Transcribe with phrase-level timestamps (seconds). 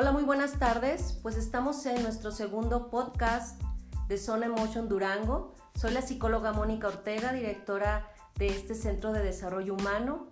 [0.00, 1.18] Hola, muy buenas tardes.
[1.22, 3.60] Pues estamos en nuestro segundo podcast
[4.06, 5.56] de Zona Emotion Durango.
[5.74, 10.28] Soy la psicóloga Mónica Ortega, directora de este Centro de Desarrollo Humano.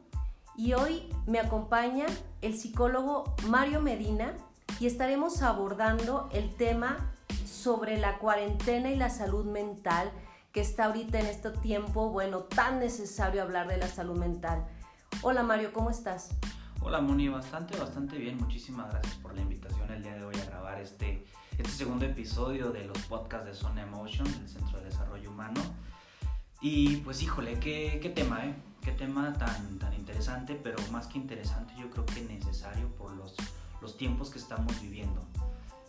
[0.56, 2.06] Y hoy me acompaña
[2.42, 4.34] el psicólogo Mario Medina
[4.78, 7.12] y estaremos abordando el tema
[7.44, 10.12] sobre la cuarentena y la salud mental
[10.52, 14.64] que está ahorita en este tiempo, bueno, tan necesario hablar de la salud mental.
[15.22, 16.28] Hola Mario, ¿cómo estás?
[16.80, 18.38] Hola Moni, bastante, bastante bien.
[18.38, 21.26] Muchísimas gracias por la invitación el día de hoy a grabar este,
[21.58, 25.60] este segundo episodio de los podcasts de Zona Emotion, del Centro de Desarrollo Humano.
[26.60, 28.54] Y pues híjole, qué, qué tema, ¿eh?
[28.82, 33.34] Qué tema tan, tan interesante, pero más que interesante, yo creo que necesario por los,
[33.80, 35.20] los tiempos que estamos viviendo.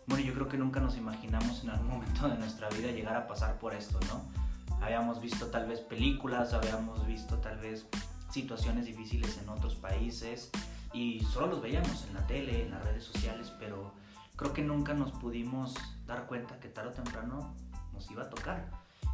[0.07, 3.27] Bueno, yo creo que nunca nos imaginamos en algún momento de nuestra vida llegar a
[3.27, 4.47] pasar por esto, ¿no?
[4.81, 7.85] habíamos visto tal vez películas, habíamos visto tal vez
[8.29, 10.51] situaciones difíciles en otros países
[10.97, 13.93] y solo los veíamos en la tele, en las redes sociales, pero
[14.35, 15.75] creo que nunca nos pudimos
[16.07, 17.53] dar cuenta que tarde o temprano
[17.93, 18.71] nos iba a tocar.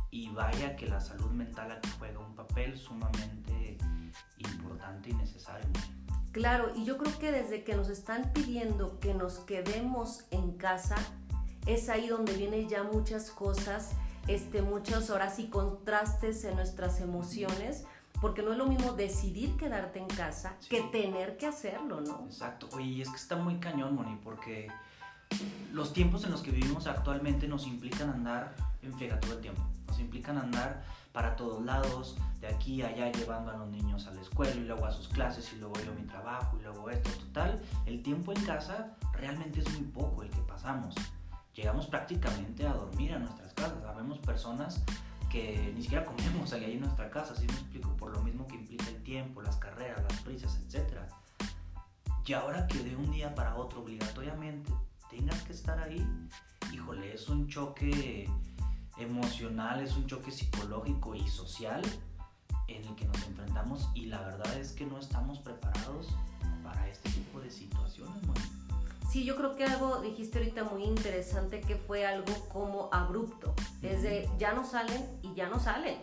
[0.09, 3.78] Y vaya que la salud mental aquí juega un papel sumamente
[4.38, 5.67] importante y necesario.
[6.31, 10.95] Claro, y yo creo que desde que nos están pidiendo que nos quedemos en casa,
[11.66, 13.95] es ahí donde vienen ya muchas cosas
[14.28, 17.86] este, muchas horas y contrastes en nuestras emociones,
[18.24, 22.24] porque no es lo mismo decidir quedarte en casa que tener que hacerlo, ¿no?
[22.26, 22.70] Exacto.
[22.72, 24.72] Oye, es que está muy cañón, Moni, porque
[25.74, 29.62] los tiempos en los que vivimos actualmente nos implican andar en friega todo el tiempo.
[29.88, 34.14] Nos implican andar para todos lados, de aquí a allá, llevando a los niños a
[34.14, 36.90] la escuela y luego a sus clases y luego yo a mi trabajo y luego
[36.90, 37.10] esto.
[37.26, 40.96] Total, el tiempo en casa realmente es muy poco el que pasamos
[41.54, 43.82] llegamos prácticamente a dormir a nuestras casas.
[43.84, 44.82] Sabemos personas
[45.34, 48.53] que ni siquiera comemos ahí en nuestra casa, si me explico, por lo mismo que
[48.53, 51.00] implica el tiempo, las carreras, las prisas, etc.
[52.28, 54.72] Y ahora que de un día para otro obligatoriamente
[55.10, 56.08] tengas que estar ahí,
[56.71, 58.30] híjole, es un choque
[58.98, 61.82] emocional, es un choque psicológico y social
[62.67, 66.10] en el que nos enfrentamos y la verdad es que no estamos preparados
[66.64, 68.21] para este tipo de situaciones.
[69.09, 73.53] Sí, yo creo que algo dijiste ahorita muy interesante que fue algo como abrupto.
[73.81, 75.97] Es de ya no salen y ya no salen.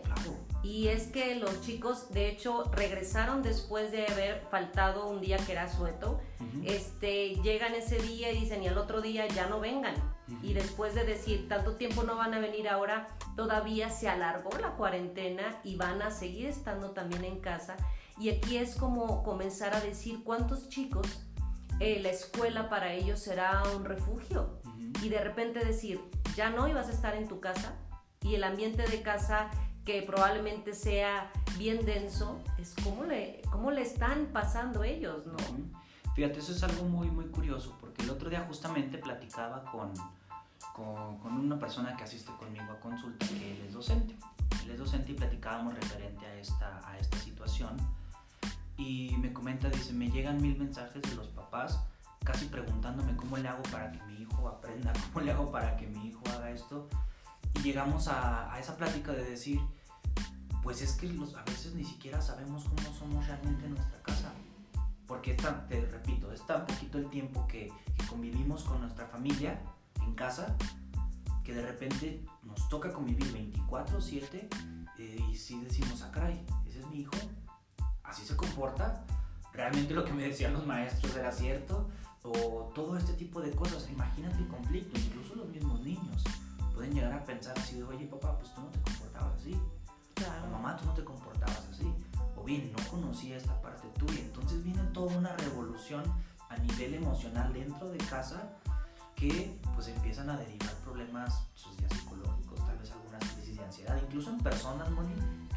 [0.63, 5.53] Y es que los chicos, de hecho, regresaron después de haber faltado un día que
[5.53, 6.21] era sueto.
[6.63, 9.95] este, llegan ese día y dicen, y al otro día ya no vengan.
[10.41, 14.75] Y después de decir, tanto tiempo no van a venir ahora, todavía se alargó la
[14.75, 17.75] cuarentena y van a seguir estando también en casa.
[18.19, 21.25] Y aquí es como comenzar a decir cuántos chicos
[21.81, 24.61] eh, la escuela para ellos será un refugio.
[25.01, 25.99] Y de repente decir,
[26.35, 27.73] ya no ibas a estar en tu casa
[28.21, 29.49] y el ambiente de casa
[29.83, 35.37] que probablemente sea bien denso, es cómo le, cómo le están pasando ellos, ¿no?
[36.13, 39.91] Fíjate, eso es algo muy, muy curioso, porque el otro día justamente platicaba con,
[40.75, 44.15] con, con, una persona que asiste conmigo a consulta, que él es docente.
[44.65, 47.75] Él es docente y platicábamos referente a esta, a esta situación
[48.81, 51.79] y me comenta, dice, me llegan mil mensajes de los papás
[52.23, 55.87] casi preguntándome cómo le hago para que mi hijo aprenda, cómo le hago para que
[55.87, 56.89] mi hijo haga esto.
[57.55, 59.59] Y llegamos a, a esa plática de decir,
[60.63, 64.31] pues es que los, a veces ni siquiera sabemos cómo somos realmente en nuestra casa.
[65.05, 69.59] Porque tan, te repito, es tan poquito el tiempo que, que convivimos con nuestra familia
[70.01, 70.55] en casa
[71.43, 74.47] que de repente nos toca convivir 24/7
[74.97, 77.11] eh, y si decimos, ah, caray, ese es mi hijo,
[78.11, 79.05] así se comporta,
[79.53, 81.89] realmente lo que me decían los maestros era cierto,
[82.23, 83.89] o todo este tipo de cosas.
[83.89, 86.23] Imagínate el conflicto, incluso los mismos niños
[86.75, 90.51] pueden llegar a pensar así de, oye papá, pues tú no te comportabas así, o
[90.51, 91.93] mamá, tú no te comportabas así,
[92.35, 94.19] o bien, no conocía esta parte tuya.
[94.19, 96.03] Entonces viene toda una revolución
[96.49, 98.57] a nivel emocional dentro de casa
[99.15, 104.39] que pues empiezan a derivar problemas psicológicos, tal vez algunas crisis de ansiedad, incluso en
[104.39, 105.13] personas, Moni,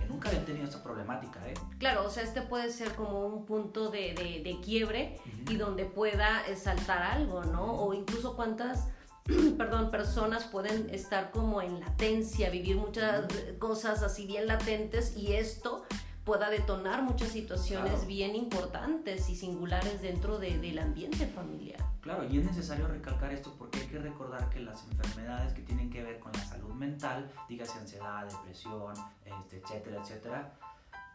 [0.08, 1.40] nunca habían tenido esta problemática.
[1.48, 1.54] ¿eh?
[1.78, 5.18] Claro, o sea, este puede ser como un punto de, de, quiebre
[5.48, 7.74] y donde pueda saltar algo, ¿no?
[7.74, 8.88] O incluso cuántas
[9.58, 13.24] perdón, personas pueden estar como en latencia, vivir muchas
[13.58, 15.84] cosas así bien latentes y esto
[16.24, 21.83] pueda detonar muchas situaciones bien importantes y singulares dentro de, del ambiente familiar.
[22.04, 25.88] Claro, y es necesario recalcar esto porque hay que recordar que las enfermedades que tienen
[25.88, 28.92] que ver con la salud mental, dígase ansiedad, depresión,
[29.24, 30.52] este, etcétera, etcétera,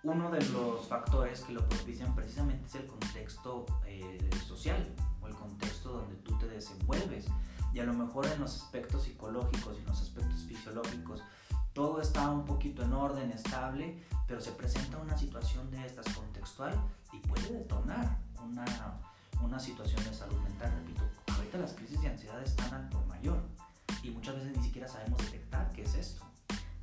[0.01, 4.83] uno de los factores que lo propician precisamente es el contexto eh, social
[5.21, 7.27] o el contexto donde tú te desenvuelves.
[7.71, 11.21] Y a lo mejor en los aspectos psicológicos y en los aspectos fisiológicos
[11.74, 16.74] todo está un poquito en orden, estable, pero se presenta una situación de estas contextual
[17.13, 18.65] y puede detonar una,
[19.41, 21.03] una situación de salud mental, repito,
[21.36, 23.41] ahorita las crisis de ansiedad están al por mayor
[24.03, 26.25] y muchas veces ni siquiera sabemos detectar qué es esto.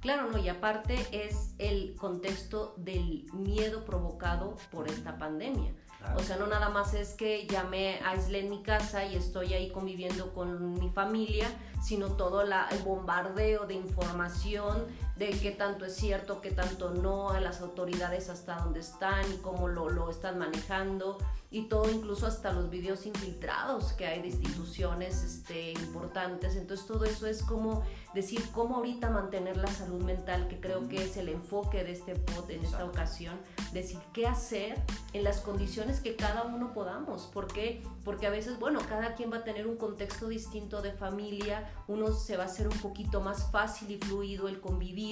[0.00, 5.74] Claro, no, y aparte es el contexto del miedo provocado por esta pandemia.
[6.14, 9.54] O sea, no nada más es que ya me aislé en mi casa y estoy
[9.54, 11.48] ahí conviviendo con mi familia,
[11.82, 17.30] sino todo la, el bombardeo de información de qué tanto es cierto, qué tanto no,
[17.30, 21.18] a las autoridades hasta dónde están y cómo lo, lo están manejando
[21.50, 26.56] y todo incluso hasta los videos infiltrados que hay de instituciones este, importantes.
[26.56, 27.82] Entonces todo eso es como
[28.14, 32.16] decir cómo ahorita mantener la salud mental, que creo que es el enfoque de este
[32.16, 33.38] pod en esta ocasión,
[33.72, 34.82] decir qué hacer
[35.12, 37.26] en las condiciones que cada uno podamos.
[37.26, 37.82] ¿Por qué?
[38.04, 42.12] Porque a veces, bueno, cada quien va a tener un contexto distinto de familia, uno
[42.12, 45.05] se va a hacer un poquito más fácil y fluido el convivir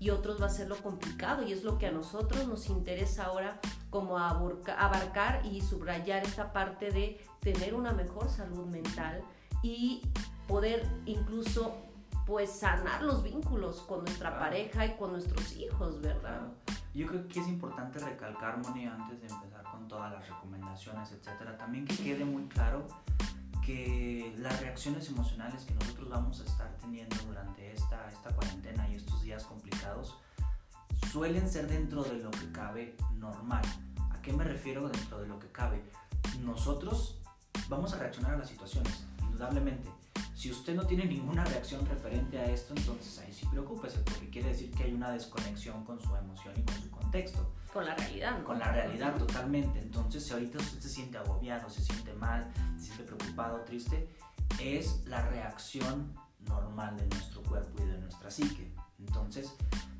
[0.00, 3.24] y otros va a ser lo complicado y es lo que a nosotros nos interesa
[3.24, 3.60] ahora
[3.90, 9.22] como abarcar y subrayar esta parte de tener una mejor salud mental
[9.62, 10.02] y
[10.46, 11.76] poder incluso
[12.26, 16.48] pues sanar los vínculos con nuestra pareja y con nuestros hijos, ¿verdad?
[16.92, 21.56] Yo creo que es importante recalcar, Moni, antes de empezar con todas las recomendaciones, etcétera,
[21.56, 22.86] también que quede muy claro
[23.66, 28.94] que las reacciones emocionales que nosotros vamos a estar teniendo durante esta, esta cuarentena y
[28.94, 30.16] estos días complicados
[31.10, 33.64] suelen ser dentro de lo que cabe normal.
[34.12, 35.82] ¿A qué me refiero dentro de lo que cabe?
[36.42, 37.20] Nosotros
[37.68, 39.90] vamos a reaccionar a las situaciones, indudablemente.
[40.34, 44.48] Si usted no tiene ninguna reacción referente a esto, entonces ahí sí preocúpese, porque quiere
[44.48, 47.52] decir que hay una desconexión con su emoción y con su contexto.
[47.72, 48.42] Con la realidad.
[48.42, 49.80] Con la realidad, totalmente.
[49.80, 54.08] Entonces, si ahorita usted se siente agobiado, se siente mal, se siente preocupado, triste,
[54.60, 56.14] es la reacción
[56.48, 58.72] normal de nuestro cuerpo y de nuestra psique.
[58.98, 59.52] Entonces,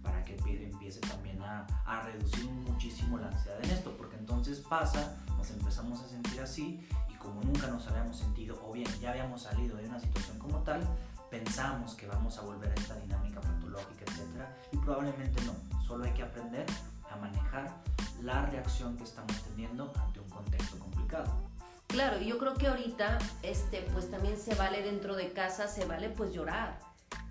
[0.03, 5.17] para que empiece también a, a, reducir muchísimo la ansiedad en esto, porque entonces pasa,
[5.37, 6.87] nos empezamos a sentir así
[7.27, 10.81] como nunca nos habíamos sentido, o bien ya habíamos salido de una situación como tal,
[11.29, 14.47] pensamos que vamos a volver a esta dinámica patológica, etc.
[14.71, 16.67] Y probablemente no, solo hay que aprender
[17.11, 17.75] a manejar
[18.23, 21.51] la reacción que estamos teniendo ante un contexto complicado.
[21.89, 26.11] Claro, yo creo que ahorita, este, pues también se vale dentro de casa, se vale
[26.11, 26.79] pues llorar,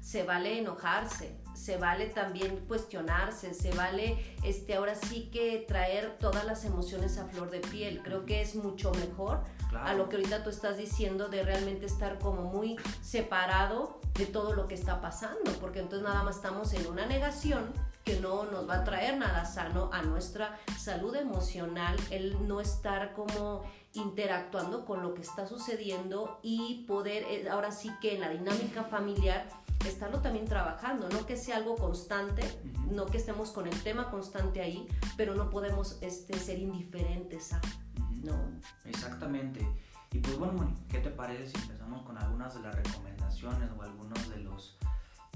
[0.01, 6.45] se vale enojarse, se vale también cuestionarse, se vale este ahora sí que traer todas
[6.45, 8.01] las emociones a flor de piel.
[8.03, 9.43] Creo que es mucho mejor
[9.73, 14.53] a lo que ahorita tú estás diciendo de realmente estar como muy separado de todo
[14.53, 17.73] lo que está pasando, porque entonces nada más estamos en una negación
[18.03, 23.13] que no nos va a traer nada sano a nuestra salud emocional, el no estar
[23.13, 23.63] como
[23.93, 28.83] interactuando con lo que está sucediendo y poder eh, ahora sí que en la dinámica
[28.83, 29.47] familiar
[29.89, 32.43] estarlo también trabajando, no que sea algo constante,
[32.91, 34.87] no que estemos con el tema constante ahí,
[35.17, 37.61] pero no podemos este, ser indiferentes a,
[38.23, 38.33] ¿no?
[38.85, 39.67] Exactamente.
[40.11, 44.29] Y pues bueno, ¿qué te parece si empezamos con algunas de las recomendaciones o algunos
[44.29, 44.77] de los,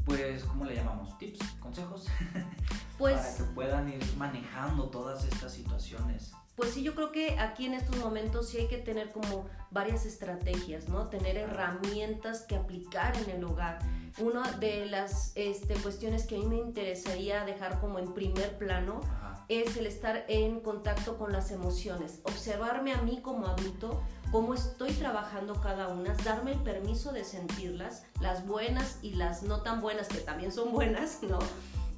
[0.06, 1.18] pues, ¿cómo le llamamos?
[1.18, 2.08] Tips, consejos,
[2.98, 6.32] pues, para que puedan ir manejando todas estas situaciones.
[6.60, 10.06] Pues sí, yo creo que aquí en estos momentos sí hay que tener como varias
[10.06, 11.08] estrategias, ¿no?
[11.08, 13.80] Tener herramientas que aplicar en el hogar.
[14.18, 19.00] Una de las este, cuestiones que a mí me interesaría dejar como en primer plano
[19.48, 24.92] es el estar en contacto con las emociones, observarme a mí como adulto, cómo estoy
[24.92, 30.10] trabajando cada una, darme el permiso de sentirlas, las buenas y las no tan buenas,
[30.10, 31.40] que también son buenas, ¿no?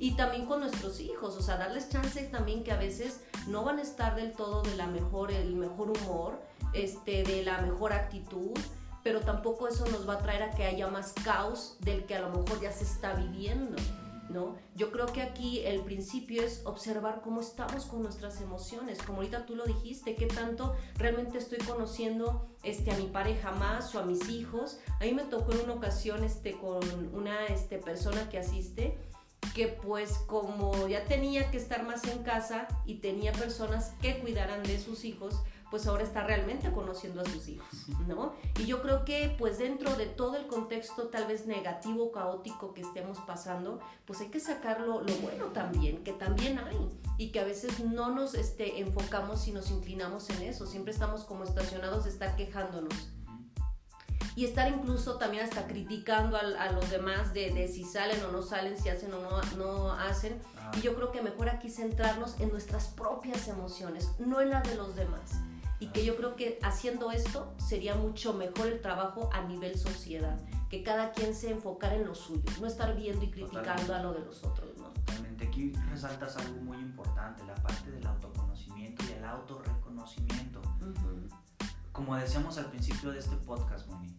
[0.01, 3.77] Y también con nuestros hijos, o sea, darles chance también que a veces no van
[3.77, 6.41] a estar del todo de la mejor, el mejor humor,
[6.73, 8.57] este, de la mejor actitud,
[9.03, 12.21] pero tampoco eso nos va a traer a que haya más caos del que a
[12.21, 13.75] lo mejor ya se está viviendo.
[14.29, 14.55] ¿No?
[14.75, 19.45] Yo creo que aquí el principio es observar cómo estamos con nuestras emociones, como ahorita
[19.45, 24.05] tú lo dijiste, qué tanto realmente estoy conociendo este, a mi pareja más o a
[24.05, 24.79] mis hijos.
[25.01, 26.79] A mí me tocó en una ocasión este, con
[27.13, 28.97] una este, persona que asiste,
[29.53, 34.63] que pues como ya tenía que estar más en casa y tenía personas que cuidaran
[34.63, 35.41] de sus hijos,
[35.71, 37.69] pues ahora está realmente conociendo a sus hijos,
[38.05, 38.33] ¿no?
[38.59, 42.81] Y yo creo que pues dentro de todo el contexto tal vez negativo, caótico que
[42.81, 46.77] estemos pasando, pues hay que sacar lo, bueno también, que también hay,
[47.17, 51.23] y que a veces no nos este, enfocamos y nos inclinamos en eso, siempre estamos
[51.23, 52.93] como estacionados de estar quejándonos.
[54.35, 58.41] Y estar incluso también hasta criticando a, los demás de, de, si salen o no
[58.41, 60.39] salen, si hacen o no, no hacen.
[60.57, 60.71] Ah.
[60.77, 64.75] Y yo creo que mejor aquí centrarnos en nuestras propias emociones, no en las de
[64.75, 65.41] los demás
[65.81, 70.39] y que yo creo que haciendo esto sería mucho mejor el trabajo a nivel sociedad,
[70.69, 74.13] que cada quien se enfocara en lo suyo, no estar viendo y criticando a lo
[74.13, 74.77] de los otros.
[74.77, 74.89] ¿no?
[74.89, 80.61] Totalmente, aquí resaltas algo muy importante, la parte del autoconocimiento y el autorreconocimiento.
[81.91, 84.15] Como decíamos al principio de este podcast, Moni,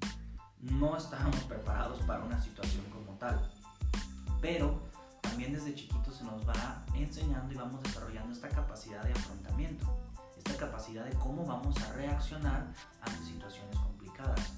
[0.61, 3.51] no estábamos preparados para una situación como tal.
[4.43, 4.79] Pero
[5.23, 9.87] también desde chiquitos se nos va enseñando y vamos desarrollando esta capacidad de afrontamiento,
[10.37, 12.67] esta capacidad de cómo vamos a reaccionar
[13.01, 14.53] ante situaciones complicadas.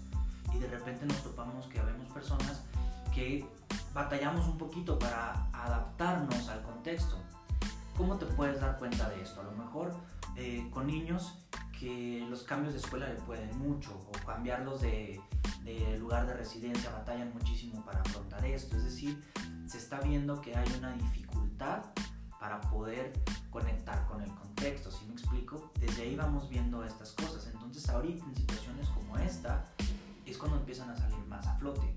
[0.53, 2.63] Y de repente nos topamos que habemos personas
[3.15, 3.49] que
[3.93, 7.17] batallamos un poquito para adaptarnos al contexto.
[7.97, 9.41] ¿Cómo te puedes dar cuenta de esto?
[9.41, 9.95] A lo mejor
[10.37, 11.44] eh, con niños
[11.79, 15.21] que los cambios de escuela le pueden mucho o cambiarlos de,
[15.99, 18.77] lugar de residencia batallan muchísimo para afrontar esto.
[18.77, 19.23] Es decir,
[19.67, 21.85] se está viendo que hay una dificultad
[22.39, 23.13] para poder
[23.51, 25.73] conectar con el contexto, ¿sí me explico?
[25.81, 27.47] Desde ahí vamos viendo estas cosas.
[27.47, 29.65] Entonces ahorita en situaciones como esta
[30.27, 31.97] es cuando empiezan a salir más a flote.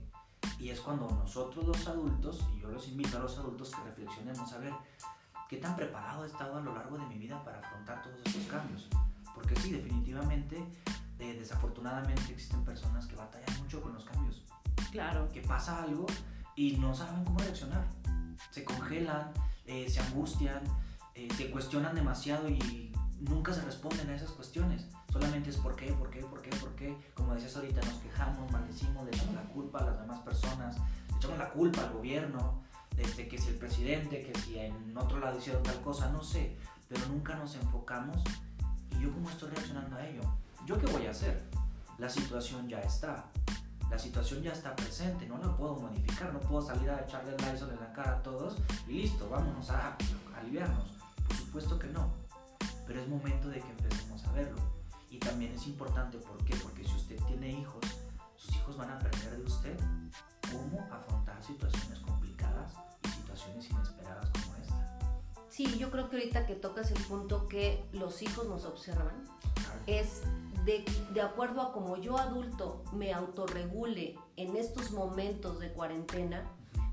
[0.60, 4.52] Y es cuando nosotros los adultos, y yo los invito a los adultos que reflexionemos
[4.54, 4.74] a ver
[5.50, 8.46] qué tan preparado he estado a lo largo de mi vida para afrontar todos estos
[8.46, 8.88] cambios.
[9.38, 10.58] Porque sí, definitivamente,
[11.20, 14.42] eh, desafortunadamente existen personas que batallan mucho con los cambios.
[14.92, 15.30] Claro.
[15.32, 16.08] Que pasa algo
[16.56, 17.86] y no saben cómo reaccionar.
[18.50, 19.32] Se congelan,
[19.68, 20.64] eh, se angustian,
[21.14, 24.88] eh, se cuestionan demasiado y nunca se responden a esas cuestiones.
[25.14, 26.98] Solamente es por qué, por qué, por qué, por qué.
[27.14, 30.78] Como decías ahorita, nos quejamos, maldecimos, le echamos la culpa a las demás personas,
[31.10, 32.64] le echamos la culpa al gobierno,
[32.98, 36.58] este, que si el presidente, que si en otro lado hicieron tal cosa, no sé.
[36.90, 38.24] Pero nunca nos enfocamos
[38.92, 40.22] y yo cómo estoy reaccionando a ello.
[40.66, 41.44] ¿Yo qué voy a hacer?
[41.98, 43.26] La situación ya está
[43.90, 47.38] la situación ya está presente, no la puedo modificar, no puedo salir a echarle el
[47.38, 49.96] Lysol en la cara a todos y listo, vámonos a,
[50.38, 50.90] aliviarnos.
[51.26, 52.12] Por supuesto que no,
[52.86, 54.58] pero es momento de que empecemos a verlo.
[55.10, 56.56] Y también es importante, ¿por qué?
[56.58, 57.82] Porque si usted tiene hijos,
[58.36, 59.80] sus hijos van a aprender de usted
[60.52, 62.74] cómo afrontar situaciones complicadas
[63.06, 64.30] y situaciones inesperadas.
[65.58, 69.24] Sí, yo creo que ahorita que tocas el punto que los hijos nos observan,
[69.88, 70.22] es
[70.66, 70.86] de,
[71.20, 76.48] acuerdo a como yo adulto me autorregule en estos momentos de cuarentena,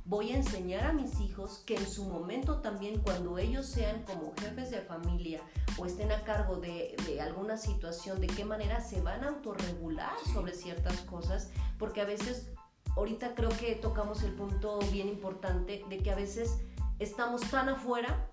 [0.07, 4.33] voy a enseñar a mis hijos que en su momento también cuando ellos sean como
[4.41, 5.43] jefes de familia
[5.77, 10.55] o estén a cargo de, alguna situación, de qué manera se van a autorregular sobre
[10.55, 12.49] ciertas cosas, porque a veces,
[12.97, 16.61] ahorita creo que tocamos el punto bien importante de que a veces
[16.99, 18.31] estamos tan afuera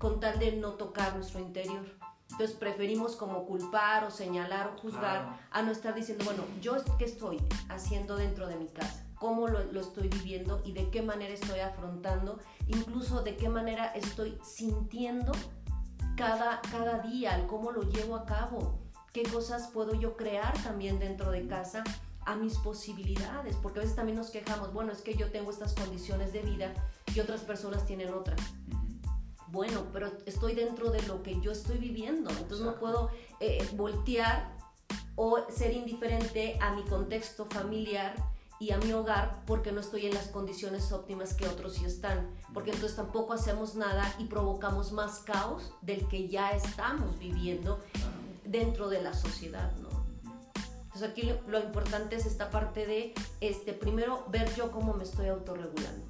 [0.00, 1.84] con tal de no tocar nuestro interior.
[2.30, 7.04] Entonces preferimos como culpar o señalar o juzgar a no estar diciendo, bueno, yo qué
[7.04, 7.38] estoy
[7.68, 11.60] haciendo dentro de mi casa, cómo lo, lo, estoy viviendo y de qué manera estoy
[11.60, 15.32] afrontando, incluso de qué manera estoy sintiendo
[16.16, 18.78] cada, cada día, cómo lo llevo a cabo,
[19.12, 21.84] qué cosas puedo yo crear también dentro de casa
[22.24, 25.74] a mis posibilidades, porque a veces también nos quejamos, bueno, es que yo tengo estas
[25.74, 26.72] condiciones de vida
[27.14, 28.40] y otras personas tienen otras
[29.50, 34.56] bueno, pero estoy dentro de lo que yo estoy viviendo, entonces no puedo eh, voltear
[35.16, 38.14] o ser indiferente a mi contexto familiar
[38.58, 42.30] y a mi hogar porque no estoy en las condiciones óptimas que otros sí están,
[42.54, 47.80] porque entonces tampoco hacemos nada y provocamos más caos del que ya estamos viviendo
[48.44, 49.88] dentro de la sociedad, ¿no?
[50.84, 55.04] Entonces aquí lo, lo importante es esta parte de, este, primero, ver yo cómo me
[55.04, 56.09] estoy autorregulando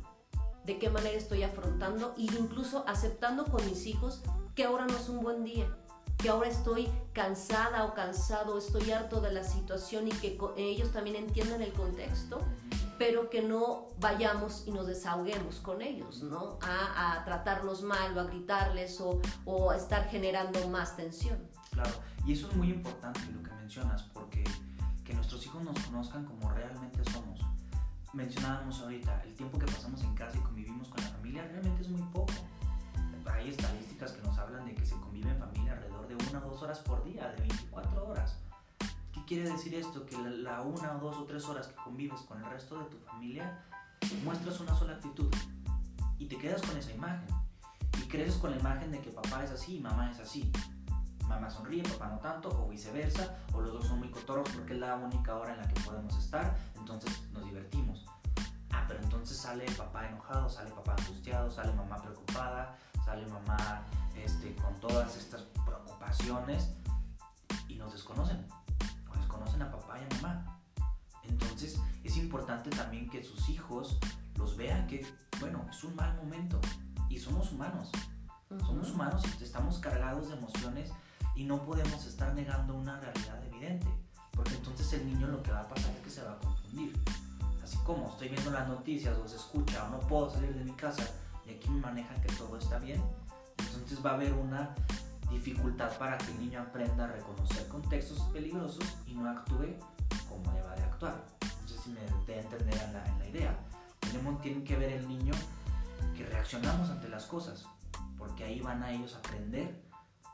[0.65, 4.23] de qué manera estoy afrontando e incluso aceptando con mis hijos
[4.55, 5.67] que ahora no es un buen día,
[6.19, 11.17] que ahora estoy cansada o cansado, estoy harto de la situación y que ellos también
[11.17, 12.41] entiendan el contexto,
[12.99, 16.59] pero que no vayamos y nos desahoguemos con ellos, ¿no?
[16.63, 21.39] A, tratarlos mal o a gritarles o, o a estar generando más tensión.
[21.71, 21.91] Claro,
[22.27, 24.45] y eso es muy importante lo que mencionas, porque
[25.05, 27.41] que nuestros hijos nos conozcan como realmente somos
[28.13, 31.89] mencionábamos ahorita, el tiempo que pasamos en casa y convivimos con la familia realmente es
[31.89, 32.33] muy poco.
[33.33, 36.51] Hay estadísticas que nos hablan de que se convive en familia alrededor de una o
[36.51, 38.37] dos horas por día, de 24 horas.
[39.13, 40.05] ¿Qué quiere decir esto?
[40.05, 42.99] Que la, una o dos o tres horas que convives con el resto de tu
[42.99, 43.63] familia
[44.25, 45.33] muestras una sola actitud
[46.19, 47.29] y te quedas con esa imagen.
[48.03, 50.51] Y creces con la imagen de que papá es así y mamá es así
[51.31, 54.81] mamá sonríe, papá no tanto, o viceversa, o los dos son muy cotorros porque es
[54.81, 57.80] la única hora en la que podemos estar, entonces nos divertimos.
[58.91, 64.75] Pero entonces sale papá enojado, sale papá angustiado, sale mamá preocupada, sale mamá este, con
[64.81, 66.71] todas estas preocupaciones
[67.69, 68.45] y nos desconocen,
[69.09, 70.61] o desconocen a papá y a mamá.
[71.23, 73.97] Entonces es importante también que sus hijos
[74.35, 75.07] los vean que,
[75.39, 76.61] bueno, es un mal momento
[77.09, 77.93] y somos humanos.
[78.59, 80.91] Somos humanos y estamos cargados de emociones
[81.37, 83.87] y no podemos estar negando una realidad evidente,
[84.33, 87.01] porque entonces el niño lo que va a pasar es que se va a confundir.
[87.71, 90.73] Así como estoy viendo las noticias o se escucha o no puedo salir de mi
[90.73, 91.09] casa
[91.47, 93.01] y aquí me manejan que todo está bien,
[93.59, 94.75] entonces va a haber una
[95.31, 99.77] dificultad para que el niño aprenda a reconocer contextos peligrosos y no actúe
[100.29, 101.25] como deba de actuar.
[101.41, 103.57] Entonces si me de entender en la, idea.
[104.01, 105.35] Tenemos, tienen que ver el niño
[106.17, 107.67] que reaccionamos ante las cosas,
[108.19, 109.81] porque ahí van a ellos aprender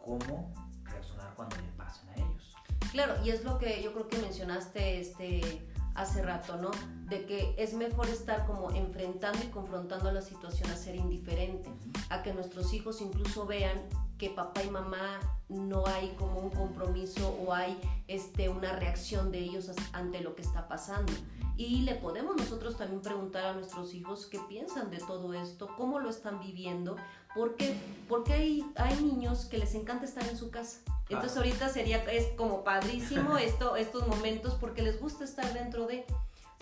[0.03, 2.55] cómo reaccionar cuando le pasen a ellos.
[2.93, 6.71] Claro, y es lo que yo creo que mencionaste este, hace rato, ¿no?
[7.09, 11.71] De que es mejor estar como enfrentando y confrontando la situación a ser indiferente,
[12.11, 13.83] a que nuestros hijos incluso vean
[14.19, 19.41] que papá y mamá no hay como un compromiso o hay este, una reacción de
[19.41, 21.13] ellos ante lo que está pasando.
[21.57, 26.01] Y le podemos nosotros también preguntar a nuestros hijos qué piensan de todo esto, cómo
[26.01, 26.97] lo están viviendo,
[27.37, 27.77] porque,
[28.09, 30.79] porque hay, hay niños que les encanta estar en su casa.
[31.09, 36.05] Entonces ahorita sería, es como padrísimo esto, estos momentos porque les gusta estar dentro de...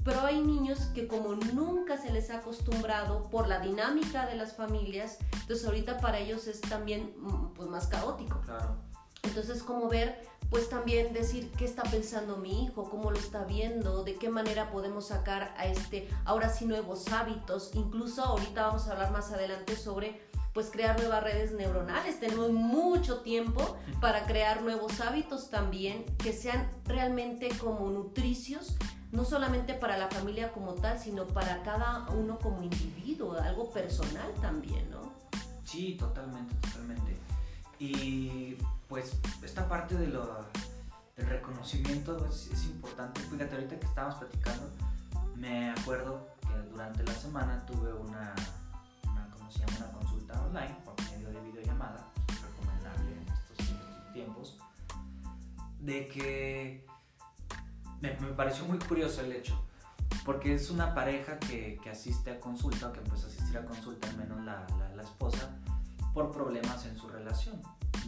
[0.05, 4.55] Pero hay niños que como nunca se les ha acostumbrado por la dinámica de las
[4.55, 8.39] familias, entonces ahorita para ellos es también mm, pues más caótico.
[8.43, 8.77] Claro.
[9.23, 14.05] Entonces como ver, pues también decir qué está pensando mi hijo, cómo lo está viendo,
[14.05, 17.71] de qué manera podemos sacar a este, ahora sí nuevos hábitos.
[17.73, 20.21] Incluso ahorita vamos a hablar más adelante sobre
[20.55, 22.21] pues crear nuevas redes neuronales.
[22.21, 28.77] Tenemos mucho tiempo para crear nuevos hábitos también que sean realmente como nutricios,
[29.11, 34.33] no solamente para la familia como tal, sino para cada uno como individuo, algo personal
[34.41, 35.13] también, ¿no?
[35.65, 37.17] Sí, totalmente, totalmente.
[37.81, 38.57] Y
[38.89, 40.47] pues esta parte de lo,
[41.17, 43.21] del reconocimiento es, es importante.
[43.23, 44.71] Fíjate, ahorita que estábamos platicando,
[45.35, 48.35] me acuerdo que durante la semana tuve una,
[49.11, 49.77] una ¿cómo se llama?
[49.79, 49.93] Una
[50.25, 52.11] consulta online por medio de videollamada,
[52.43, 54.59] recomendable en estos, tiempos,
[55.81, 56.87] de que
[58.01, 59.61] me, me, pareció muy curioso el hecho,
[60.25, 64.09] porque es una pareja que, que asiste a consulta, que empezó a asistir a consulta,
[64.09, 65.51] al menos la, la, la esposa,
[66.13, 67.61] por problemas en su relación.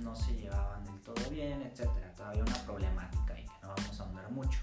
[0.02, 1.88] No se llevaban del todo bien, etc.
[2.16, 4.60] Todavía una problemática y que no vamos a ahondar mucho.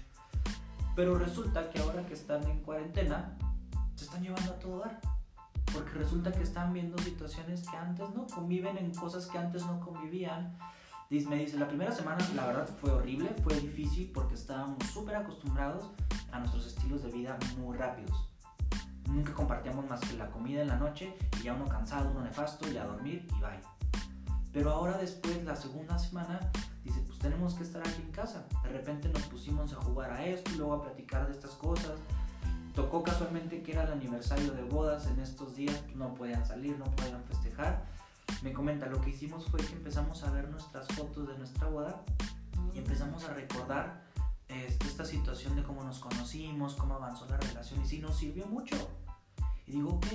[0.96, 3.36] Pero resulta que ahora que están en cuarentena,
[3.96, 5.13] se están llevando a todo dar.
[5.74, 9.80] Porque resulta que están viendo situaciones que antes no conviven en cosas que antes no
[9.80, 10.56] convivían.
[11.10, 15.90] Me dice, la primera semana la verdad fue horrible, fue difícil porque estábamos súper acostumbrados
[16.32, 18.30] a nuestros estilos de vida muy rápidos.
[19.08, 22.70] Nunca compartíamos más que la comida en la noche y ya uno cansado, uno nefasto
[22.70, 23.60] y a dormir y bye.
[24.52, 26.38] Pero ahora después, la segunda semana,
[26.84, 28.46] dice, pues tenemos que estar aquí en casa.
[28.62, 31.92] De repente nos pusimos a jugar a esto y luego a platicar de estas cosas.
[32.74, 36.86] Tocó casualmente que era el aniversario de bodas en estos días, no podían salir, no
[36.86, 37.84] podían festejar.
[38.42, 42.02] Me comenta, lo que hicimos fue que empezamos a ver nuestras fotos de nuestra boda
[42.74, 44.02] y empezamos a recordar
[44.48, 48.46] este, esta situación de cómo nos conocimos, cómo avanzó la relación y sí nos sirvió
[48.46, 48.76] mucho.
[49.66, 50.06] Y digo, ok,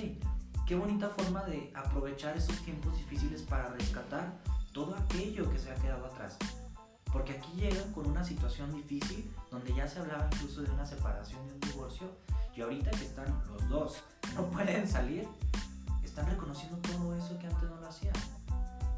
[0.66, 4.36] qué bonita forma de aprovechar esos tiempos difíciles para rescatar
[4.72, 6.36] todo aquello que se ha quedado atrás.
[7.10, 11.46] Porque aquí llegan con una situación difícil donde ya se hablaba incluso de una separación,
[11.48, 12.06] de un divorcio,
[12.60, 15.26] y ahorita que están los dos, no pueden salir,
[16.04, 18.12] están reconociendo todo eso que antes no lo hacían.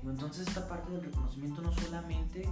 [0.03, 2.51] Entonces esta parte del reconocimiento no solamente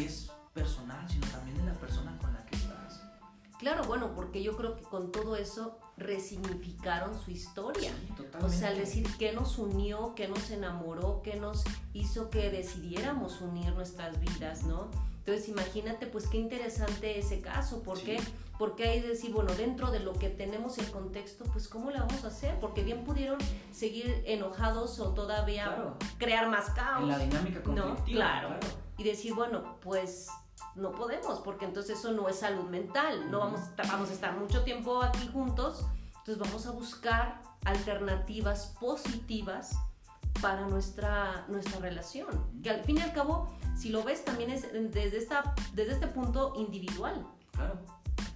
[0.00, 3.00] es personal, sino también de la persona con la que estás.
[3.58, 7.90] Claro, bueno, porque yo creo que con todo eso resignificaron su historia.
[7.90, 12.50] Sí, o sea, al decir qué nos unió, qué nos enamoró, qué nos hizo que
[12.50, 14.90] decidiéramos unir nuestras vidas, ¿no?
[15.18, 18.20] Entonces imagínate pues qué interesante ese caso, ¿por qué?
[18.20, 18.28] Sí.
[18.58, 21.98] Porque hay de decir, bueno, dentro de lo que tenemos el contexto, pues ¿cómo le
[21.98, 22.58] vamos a hacer?
[22.58, 23.38] Porque bien pudieron
[23.70, 25.96] seguir enojados o todavía Claro.
[26.18, 27.02] crear más caos.
[27.02, 27.64] En la dinámica ¿no?
[27.64, 28.16] conflictiva.
[28.40, 28.56] Claro.
[28.96, 30.28] Y decir, bueno, pues
[30.74, 34.12] no podemos, porque entonces eso no es salud mental, no vamos, a estar- vamos a
[34.14, 35.84] estar mucho tiempo aquí juntos,
[36.18, 39.76] entonces vamos a buscar alternativas positivas
[40.40, 42.26] para nuestra, nuestra relación,
[42.62, 46.06] que al fin y al cabo, si lo ves, también es desde, esta, desde este
[46.08, 47.78] punto individual, Claro.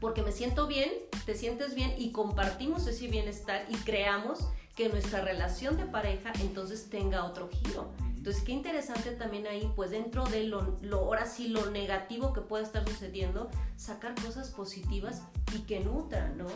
[0.01, 0.90] Porque me siento bien,
[1.27, 6.88] te sientes bien y compartimos ese bienestar y creamos que nuestra relación de pareja entonces
[6.88, 7.93] tenga otro giro.
[8.21, 12.43] Entonces, qué interesante también ahí, pues dentro de lo, lo, ahora sí, lo negativo que
[12.43, 15.23] puede estar sucediendo, sacar cosas positivas
[15.57, 16.47] y que nutran, ¿no?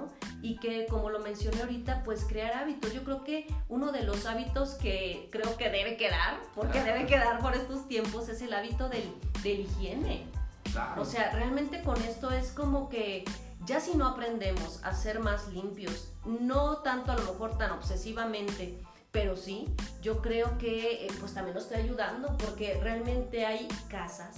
[0.43, 2.93] Y que, como lo mencioné ahorita, pues crear hábitos.
[2.93, 7.41] Yo creo que uno de los hábitos que creo que debe quedar, porque debe quedar
[7.41, 9.11] por estos tiempos, es el hábito del,
[9.43, 10.27] del higiene.
[10.75, 11.01] Claro.
[11.01, 13.25] O sea, realmente con esto es como que
[13.65, 18.83] ya si no aprendemos a ser más limpios, no tanto a lo mejor tan obsesivamente,
[19.11, 24.37] pero sí, yo creo que eh, pues también nos está ayudando porque realmente hay casas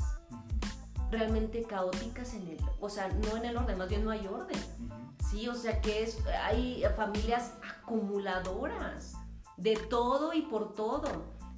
[1.11, 4.59] realmente caóticas en el, o sea, no en el orden, más bien no hay orden.
[5.31, 9.15] Sí, o sea que es, hay familias acumuladoras
[9.57, 11.07] de todo y por todo.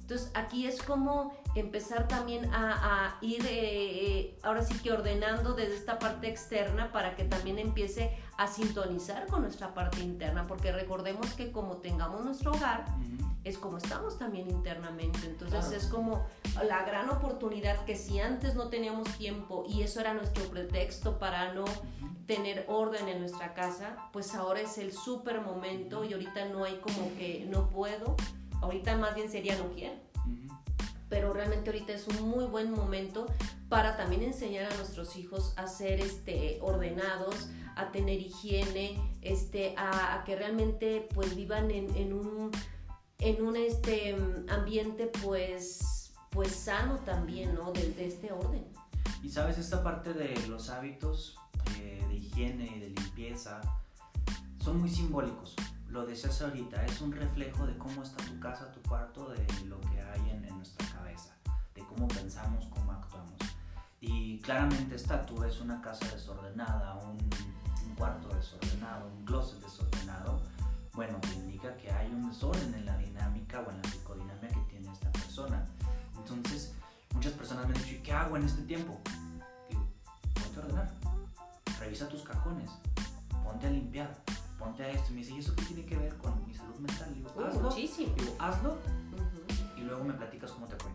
[0.01, 5.53] Entonces aquí es como empezar también a, a ir, eh, eh, ahora sí que ordenando
[5.53, 10.71] desde esta parte externa para que también empiece a sintonizar con nuestra parte interna, porque
[10.71, 12.85] recordemos que como tengamos nuestro hogar,
[13.43, 15.19] es como estamos también internamente.
[15.25, 16.25] Entonces es como
[16.65, 21.53] la gran oportunidad que si antes no teníamos tiempo y eso era nuestro pretexto para
[21.53, 21.65] no
[22.27, 26.75] tener orden en nuestra casa, pues ahora es el súper momento y ahorita no hay
[26.77, 28.15] como que no puedo,
[28.61, 29.95] ahorita más bien sería no quiero.
[31.09, 33.25] Pero realmente ahorita es un muy buen momento
[33.67, 40.23] para también enseñar a nuestros hijos a ser este, ordenados, a tener higiene, este, a,
[40.25, 42.51] que realmente pues vivan en, en un
[43.19, 44.15] en un este,
[44.47, 47.71] ambiente pues, pues sano también, ¿no?
[47.71, 48.65] De, este orden.
[49.21, 51.37] Y sabes, esta parte de los hábitos
[51.79, 53.61] eh, de higiene de limpieza
[54.63, 55.55] son muy simbólicos.
[55.89, 59.28] Lo decías ahorita, es un reflejo de cómo está tu casa, tu cuarto,
[61.99, 63.33] cómo pensamos, cómo actuamos.
[63.99, 67.17] Y claramente esta tú ves una casa desordenada, un,
[67.89, 70.41] un cuarto desordenado, un closet desordenado,
[70.93, 74.89] bueno, indica que hay un desorden en la dinámica o en la psicodinámica que tiene
[74.93, 75.65] esta persona.
[76.17, 76.73] Entonces,
[77.13, 78.97] muchas personas me han dicho, ¿qué hago en este tiempo?
[79.69, 79.85] Digo,
[80.33, 80.95] ponte a ordenar,
[81.81, 82.69] revisa tus cajones,
[83.43, 84.15] ponte a limpiar,
[84.57, 85.11] ponte a esto.
[85.11, 87.13] Y me dice, ¿y eso qué tiene que ver con mi salud mental?
[87.13, 87.61] Digo, hazlo.
[87.63, 88.15] Muchísimo.
[88.15, 88.77] Digo, hazlo
[89.75, 90.91] y luego me platicas cómo te fue.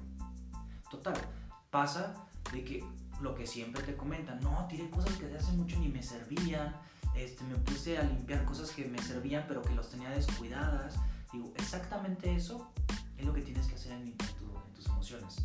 [0.94, 1.16] Total,
[1.72, 2.14] pasa
[2.52, 2.84] de que
[3.20, 6.72] lo que siempre te comentan, no, tiré cosas que de hace mucho ni me servían,
[7.16, 10.94] este, me puse a limpiar cosas que me servían pero que los tenía descuidadas.
[11.32, 12.70] Digo, exactamente eso
[13.18, 14.16] es lo que tienes que hacer en,
[14.72, 15.44] tus emociones.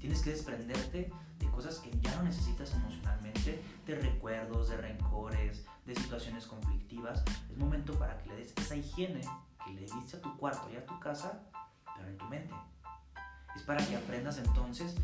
[0.00, 5.94] Tienes que desprenderte de cosas que ya no necesitas emocionalmente, de recuerdos, de rencores, de
[5.96, 7.22] situaciones conflictivas.
[7.50, 9.20] Es momento para que le des esa higiene
[9.66, 11.42] que le diste a tu cuarto y a tu casa,
[11.94, 12.54] pero en tu mente.
[13.58, 14.94] Es para que aprendas entonces,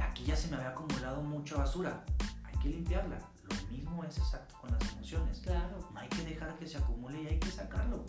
[0.00, 2.02] aquí ya se me había acumulado mucha basura,
[2.44, 3.18] hay que limpiarla
[3.48, 5.40] lo mismo es exacto con las emociones.
[5.40, 5.78] Claro.
[5.92, 8.04] No hay que dejar que se acumule y hay que sacarlo.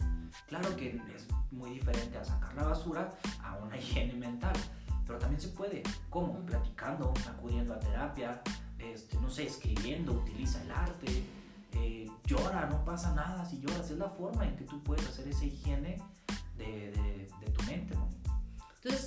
[0.48, 3.10] Claro que es muy diferente a sacar la basura
[3.44, 4.54] a una higiene mental,
[5.06, 5.84] pero también se puede.
[6.10, 6.46] ¿Cómo?
[6.46, 8.42] Platicando, acudiendo a terapia,
[8.78, 11.24] este, no sé, escribiendo, utiliza el arte,
[11.74, 13.90] eh, llora, no pasa nada si lloras.
[13.90, 16.02] Es la forma en que tú puedes hacer esa higiene
[16.58, 17.19] de,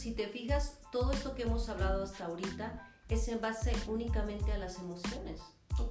[0.02, 4.58] si te fijas, todo esto que hemos hablado hasta ahorita es en base únicamente a
[4.58, 5.40] las emociones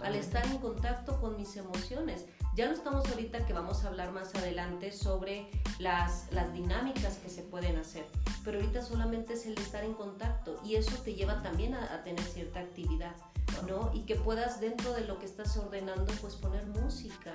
[0.02, 2.26] al estar en contacto con mis emociones.
[2.56, 7.30] Ya no estamos ahorita que vamos a hablar más adelante sobre las, las dinámicas que
[7.30, 8.06] se pueden hacer,
[8.44, 12.24] pero ahorita solamente es el estar en contacto y eso te lleva también a, tener
[12.24, 13.16] cierta actividad,
[13.68, 13.92] ¿no?
[13.94, 17.34] Y que puedas dentro de lo que estás ordenando, pues poner música,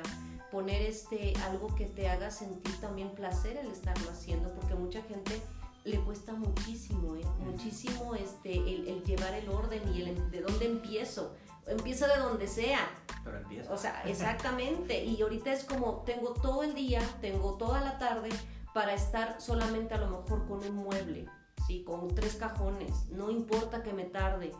[0.50, 5.40] poner este, algo que te haga sentir también placer el estarlo haciendo, porque mucha gente
[5.86, 7.24] le cuesta muchísimo, ¿eh?
[7.38, 11.34] muchísimo este, el, el, llevar el orden y el de dónde empiezo
[11.66, 12.88] empieza de donde sea.
[13.24, 13.72] Pero empieza.
[13.72, 15.04] O sea, exactamente.
[15.04, 18.30] Y ahorita es como, tengo todo el día, tengo toda la tarde
[18.74, 21.26] para estar solamente a lo mejor con un mueble,
[21.66, 21.82] ¿sí?
[21.82, 23.08] Con tres cajones.
[23.10, 24.52] No importa que me tarde,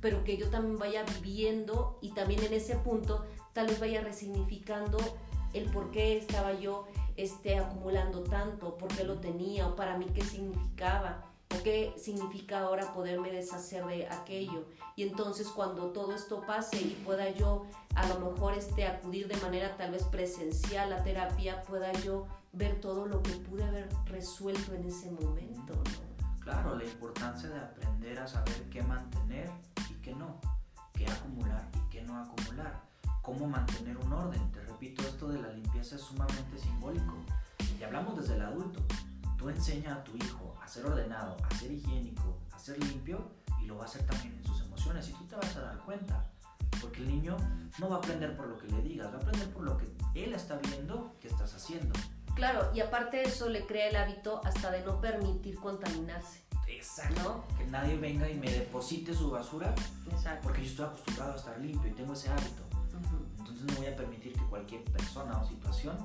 [0.00, 4.98] pero que yo también vaya viviendo y también en ese punto tal vez vaya resignificando
[5.52, 10.06] el por qué estaba yo este, acumulando tanto, por qué lo tenía o para mí
[10.14, 11.30] qué significaba
[11.62, 14.66] qué significa ahora poderme deshacer de aquello.
[14.96, 19.36] Y entonces cuando todo esto pase y pueda yo a lo mejor este, acudir de
[19.38, 24.74] manera tal vez presencial a terapia, pueda yo ver todo lo que pude haber resuelto
[24.74, 25.74] en ese momento.
[26.40, 29.50] Claro, la importancia de aprender a saber qué mantener
[29.90, 30.40] y qué no,
[30.94, 32.82] qué acumular y qué no acumular,
[33.32, 34.50] cómo mantener un orden.
[34.52, 37.14] Te repito, esto de la limpieza es sumamente simbólico.
[37.78, 38.80] Y hablamos desde el adulto.
[39.38, 43.76] Tú enseña a tu hijo ser ordenado, a ser higiénico, a ser limpio y lo
[43.76, 46.30] va a hacer también en sus emociones y tú te vas a dar cuenta.
[46.80, 47.36] Porque el niño
[47.80, 49.92] no va a aprender por lo que le digas, va a aprender por lo que
[50.14, 51.92] él está viendo que estás haciendo.
[52.36, 56.44] Claro, y aparte de eso le crea el hábito hasta de no permitir contaminarse.
[56.68, 57.44] Exacto.
[57.58, 59.74] Que nadie venga y me deposite su basura.
[60.08, 60.42] Exacto.
[60.44, 62.69] Porque yo estoy acostumbrado a estar limpio y tengo ese hábito.
[63.40, 65.96] Entonces no voy a permitir que cualquier persona o situación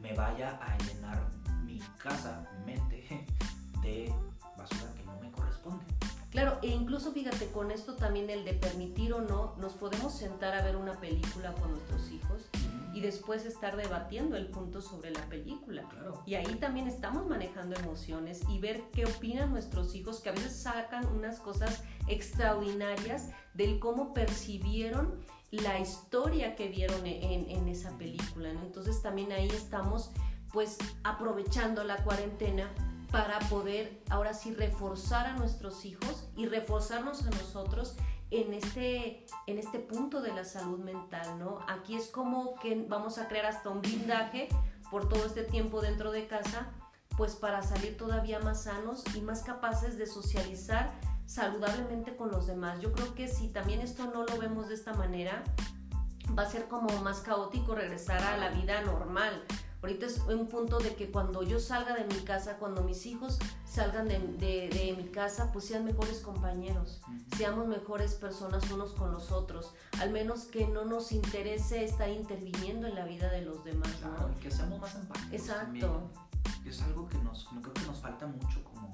[0.00, 1.28] me vaya a llenar
[1.64, 3.26] mi casa, mi mente
[3.82, 4.12] de
[4.56, 5.84] basura que no me corresponde.
[6.30, 10.54] Claro, e incluso fíjate, con esto también el de permitir o no, nos podemos sentar
[10.54, 12.48] a ver una película con nuestros hijos
[12.92, 15.88] y después estar debatiendo el punto sobre la película.
[15.88, 16.22] Claro.
[16.26, 20.62] Y ahí también estamos manejando emociones y ver qué opinan nuestros hijos, que a veces
[20.62, 28.50] sacan unas cosas extraordinarias del cómo percibieron la historia que vieron en, esa película.
[28.50, 30.10] Entonces también ahí estamos
[30.52, 32.70] pues aprovechando la cuarentena
[33.10, 37.96] para poder ahora sí reforzar a nuestros hijos y reforzarnos a nosotros
[38.30, 41.58] en este, en este punto de la salud mental, ¿no?
[41.68, 44.48] Aquí es como que vamos a crear hasta un blindaje
[44.90, 46.70] por todo este tiempo dentro de casa,
[47.16, 50.92] pues para salir todavía más sanos y más capaces de socializar
[51.30, 52.80] saludablemente con los demás.
[52.80, 55.44] Yo creo que si también esto no lo vemos de esta manera,
[56.36, 59.44] va a ser como más caótico regresar a la vida normal.
[59.80, 63.38] Ahorita es un punto de que cuando yo salga de mi casa, cuando mis hijos
[63.64, 67.00] salgan de, de, mi casa, pues sean mejores compañeros,
[67.36, 72.88] seamos mejores personas unos con los otros, al menos que no nos interese estar interviniendo
[72.88, 73.90] en la vida de los demás.
[74.00, 75.32] Claro, y que seamos más empáticos.
[75.32, 76.10] Exacto.
[76.66, 78.90] Es algo que nos, creo que nos falta mucho como,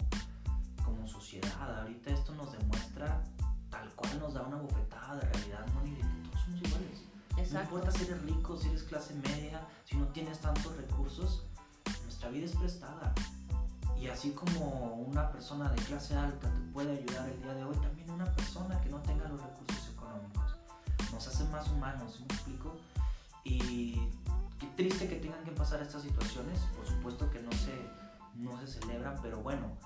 [1.06, 1.80] como sociedad.
[1.80, 3.22] Ahorita esto nos demuestra
[3.70, 5.86] tal cual nos da una bofetada de realidad, ¿no?
[5.86, 5.94] Y
[6.28, 7.06] todos somos iguales
[7.52, 11.44] no importa si eres rico, si eres clase media, si no tienes tantos recursos,
[12.02, 13.14] nuestra vida es prestada.
[14.00, 17.76] Y así como una persona de clase alta te puede ayudar el día de hoy,
[17.76, 20.56] también una persona que no tenga los recursos económicos.
[21.12, 22.76] Nos hace más humanos, ¿me explico?
[23.44, 23.94] Y
[24.58, 26.58] qué triste que tengan que pasar estas situaciones.
[26.74, 27.74] Por supuesto que no se,
[28.34, 29.76] no se celebran, pero bueno,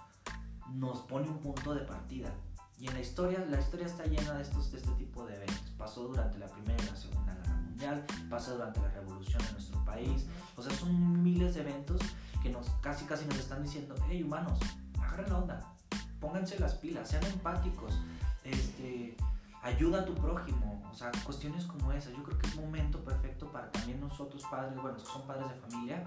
[0.75, 2.33] nos pone un punto de partida.
[2.79, 5.71] Y en la historia, la historia está llena de, estos, de este tipo de eventos.
[5.77, 9.85] Pasó durante la Primera y la Segunda Guerra Mundial, pasó durante la Revolución en nuestro
[9.85, 10.27] país.
[10.57, 12.01] O sea, son miles de eventos
[12.43, 14.59] que nos casi casi nos están diciendo, hey humanos,
[14.99, 15.75] agarren la onda,
[16.21, 17.99] pónganse las pilas, sean empáticos,
[18.45, 19.15] este,
[19.63, 22.15] ayuda a tu prójimo, o sea, cuestiones como esas.
[22.15, 25.55] Yo creo que es momento perfecto para también nosotros padres, bueno, que son padres de
[25.57, 26.05] familia,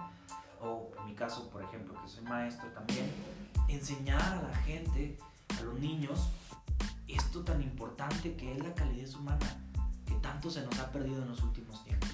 [0.63, 3.11] o en mi caso, por ejemplo, que soy maestro también,
[3.67, 5.17] enseñar a la gente,
[5.59, 6.29] a los niños,
[7.07, 9.63] esto tan importante que es la calidez humana,
[10.05, 12.09] que tanto se nos ha perdido en los últimos tiempos.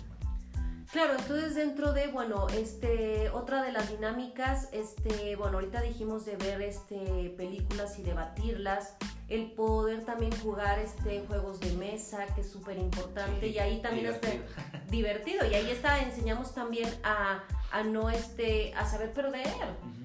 [0.92, 6.36] Claro, entonces dentro de, bueno, este, otra de las dinámicas, este, bueno, ahorita dijimos de
[6.36, 8.96] ver este, películas y debatirlas,
[9.30, 14.06] el poder también jugar este, juegos de mesa, que es súper importante, y ahí también
[14.06, 14.44] divertido.
[14.90, 19.48] divertido, y ahí está, enseñamos también a, a no, este, a saber perder,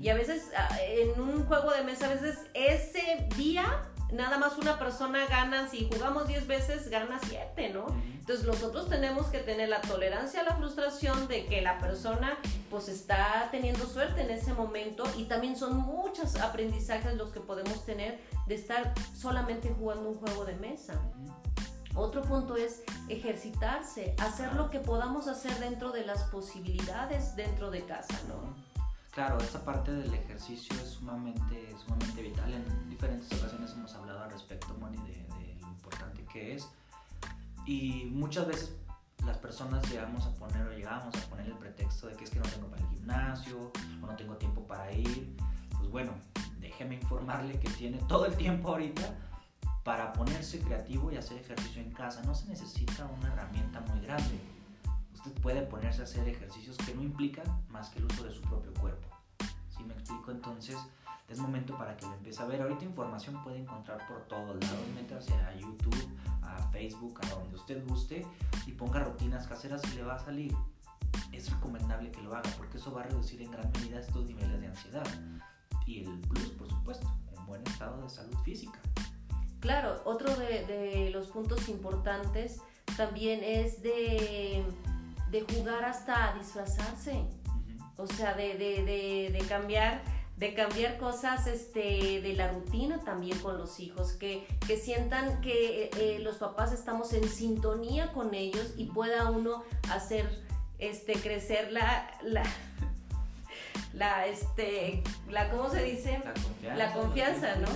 [0.01, 0.51] y a veces
[0.87, 5.89] en un juego de mesa, a veces ese día nada más una persona gana, si
[5.93, 7.87] jugamos 10 veces, gana 7, ¿no?
[8.19, 12.39] Entonces nosotros tenemos que tener la tolerancia a la frustración de que la persona
[12.71, 17.85] pues está teniendo suerte en ese momento y también son muchos aprendizajes los que podemos
[17.85, 21.01] tener de estar solamente jugando un juego de mesa.
[21.95, 27.85] Otro punto es ejercitarse, hacer lo que podamos hacer dentro de las posibilidades dentro de
[27.85, 28.55] casa, ¿no?
[29.13, 32.53] Claro, esa parte del ejercicio es sumamente, sumamente vital.
[32.53, 36.69] En diferentes ocasiones hemos hablado al respecto, Moni, de, lo importante que es.
[37.65, 38.75] Y muchas veces
[39.25, 42.41] las personas llegamos a poner o llegamos a poner el pretexto de que es que
[42.41, 43.71] no tengo para el gimnasio
[44.03, 45.37] o no tengo tiempo para ir.
[45.79, 46.13] Pues bueno,
[46.75, 49.03] déjeme informarle que tiene todo el tiempo ahorita
[49.83, 52.23] para ponerse creativo y hacer ejercicio en casa.
[52.25, 54.39] No se necesita una herramienta muy grande
[55.31, 58.73] puede ponerse a hacer ejercicios que no implican más que el uso de su propio
[58.75, 59.09] cuerpo.
[59.71, 60.31] Si me explico?
[60.31, 60.77] Entonces
[61.29, 62.63] es momento para que lo empiece a ver.
[62.63, 64.87] Ahorita información puede encontrar por todos lados.
[64.95, 66.09] Métase a YouTube,
[66.43, 68.27] a Facebook, a donde usted guste
[68.67, 70.55] y ponga rutinas caseras y le va a salir.
[71.33, 74.61] Es recomendable que lo haga porque eso va a reducir en gran medida estos niveles
[74.61, 75.07] de ansiedad.
[75.87, 76.51] Y el plus,
[76.85, 78.81] supuesto, un buen estado de salud física.
[79.61, 82.61] Claro, otro de, de los puntos importantes
[82.97, 84.65] también es de
[85.35, 87.25] de jugar hasta disfrazarse.
[87.97, 90.03] O sea, de, de, de, cambiar
[90.37, 95.91] de cambiar cosas este, de la rutina también con los hijos, que, que sientan que
[95.97, 100.29] eh, los papás estamos en sintonía con ellos y pueda uno hacer
[100.79, 102.43] este, crecer la, la,
[103.95, 106.21] la, este, la, ¿cómo se dice?
[106.25, 106.77] La confianza.
[106.77, 107.69] La confianza, ¿no?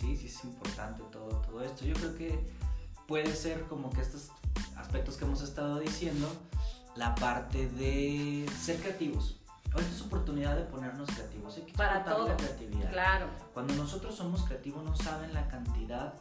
[0.00, 1.84] Sí, sí, es importante todo, todo esto.
[1.84, 2.44] Yo creo que
[3.06, 4.30] puede ser como que estos
[4.76, 6.28] aspectos que hemos estado diciendo,
[6.96, 9.38] la parte de ser creativos.
[9.72, 11.56] Ahorita es oportunidad de ponernos creativos.
[11.56, 12.28] Hay que Para todo.
[12.28, 12.90] la creatividad.
[12.90, 13.26] Claro.
[13.54, 16.14] Cuando nosotros somos creativos, no saben la cantidad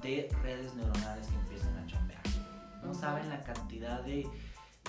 [0.00, 2.22] de redes neuronales que empiezan a chambear.
[2.82, 4.26] No saben la cantidad de,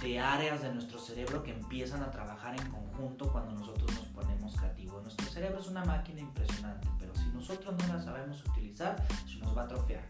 [0.02, 4.56] de áreas de nuestro cerebro que empiezan a trabajar en conjunto cuando nosotros nos ponemos
[4.56, 5.02] creativos.
[5.02, 9.58] Nuestro cerebro es una máquina impresionante, pero si nosotros no la sabemos utilizar, se nos
[9.58, 10.08] va a atrofiar.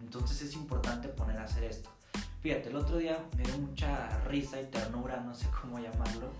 [0.00, 1.90] Entonces es importante poner a hacer esto.
[2.40, 6.30] Fíjate, el otro día me dio mucha risa y ternura, no sé cómo llamarlo,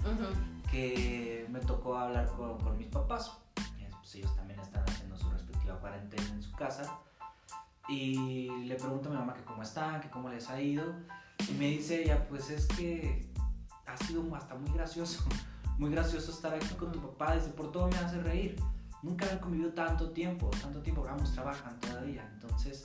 [0.70, 3.32] que me tocó hablar con, con mis papás.
[4.00, 6.98] Pues ellos también están haciendo su respectiva cuarentena en su casa.
[7.88, 10.84] Y le pregunto a mi mamá que cómo están, que cómo les ha ido.
[11.48, 13.30] Y me dice ella, pues es que
[13.86, 15.24] ha sido hasta muy gracioso,
[15.78, 17.34] muy gracioso estar aquí con tu papá.
[17.34, 18.56] Dice, por todo me hace reír.
[19.02, 22.28] nunca habían convivido tanto tiempo, tanto tiempo, ambos trabajan todavía.
[22.34, 22.84] Entonces,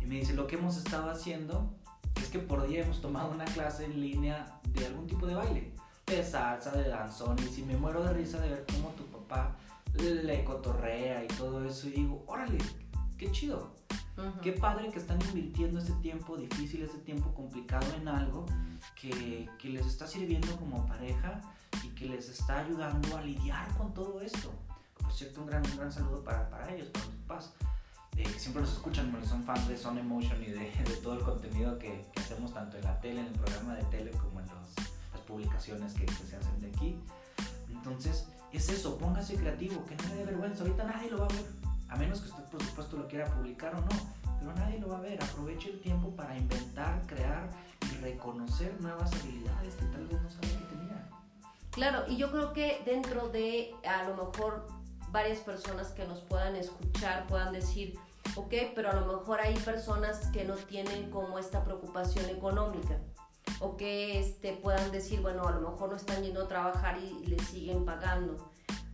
[0.00, 1.74] y me dice, lo que hemos estado haciendo
[2.16, 5.72] es que por día hemos tomado una clase en línea de algún tipo de baile,
[6.06, 9.56] de salsa, de danzón, y si me muero de risa de ver cómo tu papá
[9.94, 12.58] le cotorrea y todo eso, y digo, órale,
[13.18, 13.74] qué chido.
[14.42, 18.44] Qué padre que están invirtiendo este tiempo difícil, este tiempo complicado en algo
[18.94, 21.40] que, que, les está sirviendo como pareja
[21.82, 24.52] y que les está ayudando a lidiar con todo esto.
[25.00, 27.54] Por cierto, un gran, un gran saludo para, para ellos, para los papás.
[28.16, 31.20] Eh, que siempre nos escuchan, son fans de Son Emotion y de, de todo el
[31.20, 34.46] contenido que, que, hacemos tanto en la tele, en el programa de tele, como en
[34.48, 37.00] los, las publicaciones que, que, se hacen de aquí.
[37.70, 41.28] Entonces, es eso, póngase creativo, que no le dé vergüenza, ahorita nadie lo va a
[41.28, 41.61] ver,
[41.92, 43.88] a menos que usted por supuesto lo quiera publicar o no,
[44.38, 47.48] pero nadie lo va a ver, aproveche el tiempo para inventar, crear
[47.90, 51.08] y reconocer nuevas habilidades que tal vez no sabía que tenía.
[51.70, 54.66] Claro, y yo creo que dentro de a lo mejor
[55.10, 57.98] varias personas que nos puedan escuchar puedan decir,
[58.36, 62.98] ok, pero a lo mejor hay personas que no tienen como esta preocupación económica
[63.60, 67.26] o que este, puedan decir, bueno, a lo mejor no están yendo a trabajar y
[67.26, 68.50] le siguen pagando.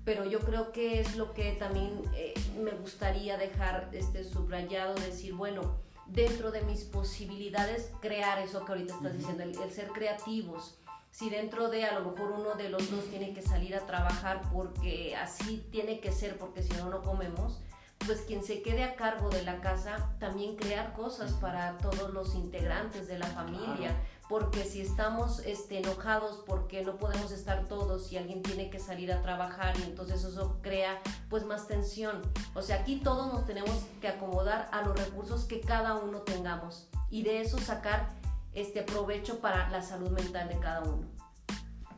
[0.08, 5.34] Pero yo creo que es lo que también eh, me gustaría dejar este subrayado, decir,
[5.34, 10.78] bueno, dentro de mis posibilidades, crear eso que ahorita estás diciendo, el, el ser creativos,
[11.10, 14.40] si dentro de a lo mejor uno de los dos tiene que salir a trabajar
[14.50, 17.60] porque así tiene que ser, porque si no, no comemos,
[18.06, 22.34] pues quien se quede a cargo de la casa, también crear cosas para todos los
[22.34, 23.94] integrantes de la familia,
[24.28, 29.10] porque si estamos este, enojados porque no podemos estar todos y alguien tiene que salir
[29.10, 32.20] a trabajar y entonces eso crea pues más tensión.
[32.54, 36.88] O sea, aquí todos nos tenemos que acomodar a los recursos que cada uno tengamos
[37.08, 38.10] y de eso sacar
[38.52, 41.06] este provecho para la salud mental de cada uno.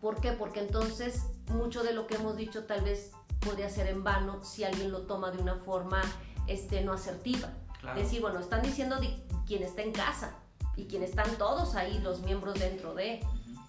[0.01, 0.33] ¿Por qué?
[0.33, 4.63] Porque entonces mucho de lo que hemos dicho tal vez podría ser en vano si
[4.63, 6.01] alguien lo toma de una forma
[6.47, 7.49] este, no asertiva.
[7.97, 10.37] Decir, bueno, están diciendo de quien está en casa
[10.77, 13.21] y quien están todos ahí, los miembros dentro de.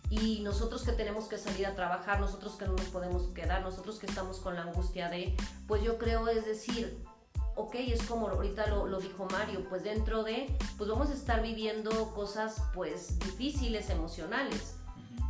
[0.09, 3.97] Y nosotros que tenemos que salir a trabajar, nosotros que no nos podemos quedar, nosotros
[3.97, 5.35] que estamos con la angustia de,
[5.67, 7.01] pues yo creo es decir,
[7.55, 11.41] ok, es como ahorita lo, lo, dijo Mario, pues dentro de, pues vamos a estar
[11.41, 14.75] viviendo cosas pues difíciles, emocionales,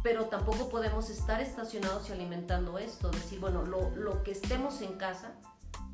[0.03, 4.93] pero tampoco podemos estar estacionados y alimentando esto, decir, bueno, lo, lo, que estemos en
[4.93, 5.33] casa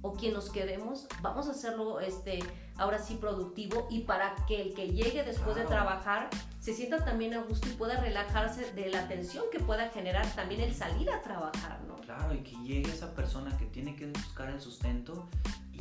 [0.02, 2.40] o quien nos quedemos, vamos a hacerlo este,
[2.78, 6.30] ahora sí productivo y para que el que llegue después de trabajar
[6.60, 10.62] se sienta también a gusto y pueda relajarse de la tensión que pueda generar también
[10.62, 11.96] el salir a trabajar, ¿no?
[12.02, 15.28] Claro, y que llegue esa persona que tiene que buscar el sustento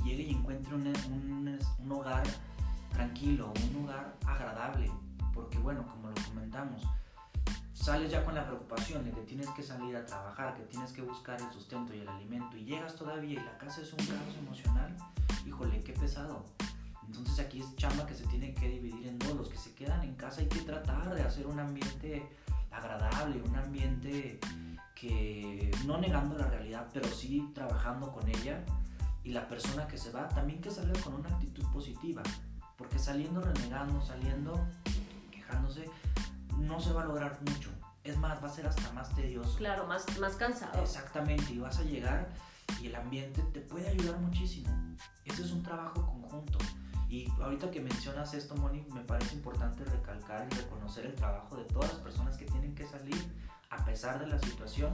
[0.06, 2.22] llegue y encuentre un, un, un, hogar
[2.92, 4.90] tranquilo, un hogar agradable,
[5.34, 6.82] porque bueno, como lo comentamos,
[7.86, 11.02] sales ya con la preocupación de que tienes que salir a trabajar, que tienes que
[11.02, 14.36] buscar el sustento y el alimento, y llegas todavía y la casa es un caos
[14.40, 14.96] emocional,
[15.46, 16.44] híjole, qué pesado.
[17.06, 20.02] Entonces aquí es chamba que se tiene que dividir en dos, los que se quedan
[20.02, 22.28] en casa hay que tratar de hacer un ambiente
[22.72, 24.40] agradable, un ambiente
[24.96, 28.64] que no negando la realidad, pero sí trabajando con ella
[29.22, 32.24] y la persona que se va también que salga con una actitud positiva,
[32.76, 34.66] porque saliendo renegando, saliendo
[35.30, 35.88] quejándose,
[36.58, 37.75] no se va a lograr mucho.
[38.06, 39.56] Es más, va a ser hasta más tedioso.
[39.56, 40.80] Claro, más, más cansado.
[40.80, 42.28] Exactamente, y vas a llegar
[42.80, 44.68] y el ambiente te puede ayudar muchísimo.
[45.24, 46.58] Ese es un trabajo conjunto.
[47.08, 51.64] Y ahorita que mencionas esto, Moni, me parece importante recalcar y reconocer el trabajo de
[51.64, 53.16] todas las personas que tienen que salir
[53.70, 54.92] a pesar de la situación,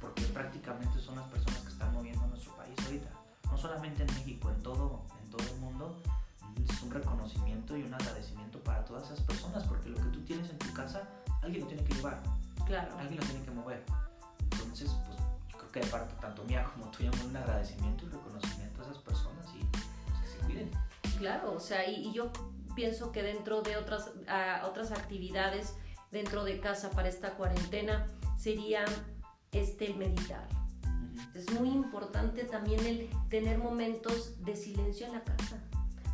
[0.00, 4.50] porque prácticamente son las personas que están moviendo nuestro país ahorita no solamente en México,
[4.50, 6.00] en todo, en todo el mundo,
[6.68, 10.48] es un reconocimiento y un agradecimiento para todas esas personas, porque lo que tú tienes
[10.50, 11.08] en tu casa,
[11.42, 12.22] alguien lo tiene que llevar,
[12.66, 12.98] claro.
[12.98, 13.84] alguien lo tiene que mover.
[14.52, 15.18] Entonces, pues
[15.56, 19.46] creo que de parte tanto mía como tuya, un agradecimiento y reconocimiento a esas personas
[19.54, 19.84] y pues,
[20.20, 20.70] que se cuiden.
[21.18, 22.30] Claro, o sea, y, y yo
[22.74, 25.74] pienso que dentro de otras, uh, otras actividades
[26.10, 28.84] dentro de casa para esta cuarentena sería
[29.52, 30.48] este, el meditar
[31.34, 35.58] es muy importante también el tener momentos de silencio en la casa.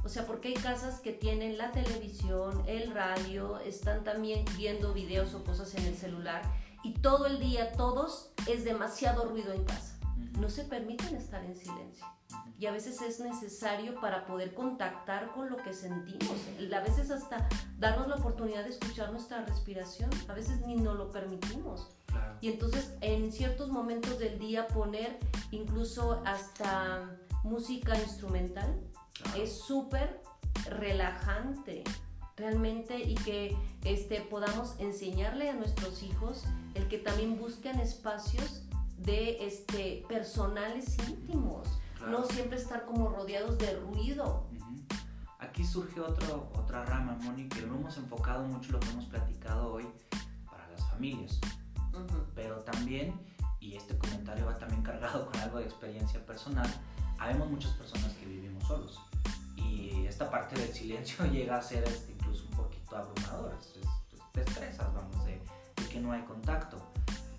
[0.07, 5.35] O sea, porque hay casas que tienen la televisión, el radio, están también viendo videos
[5.35, 6.43] o cosas en el celular
[6.85, 9.99] y todo el día, todos, es demasiado ruido en casa.
[10.39, 12.07] No se permiten estar en silencio.
[12.57, 16.37] Y a veces es necesario para poder contactar con lo que sentimos.
[16.73, 20.09] A veces hasta darnos la oportunidad de escuchar nuestra respiración.
[20.29, 21.97] A veces ni nos lo permitimos.
[22.41, 25.19] Y entonces en ciertos momentos del día poner
[25.51, 28.81] incluso hasta música instrumental
[29.37, 30.23] es súper
[30.69, 31.85] relajante
[32.37, 36.45] realmente y que este, podamos enseñarle a nuestros hijos
[36.75, 38.67] el que también busquen espacios
[38.99, 41.69] de este, personales íntimos.
[42.09, 44.47] no siempre estar como rodeados de ruido.
[45.39, 49.73] Aquí surge otro, otra rama, Moni, que lo hemos enfocado mucho lo que hemos platicado
[49.73, 49.87] hoy
[50.45, 51.41] para las familias.
[52.35, 53.19] Pero también,
[53.59, 56.69] y este comentario va también cargado con algo de experiencia personal,
[57.19, 59.01] habemos muchas personas que vivimos solos.
[59.57, 63.57] Y esta parte del silencio llega a ser este, incluso un poquito abrumadora.
[64.33, 65.41] Te estresas, vamos, de,
[65.77, 66.79] de que no hay contacto.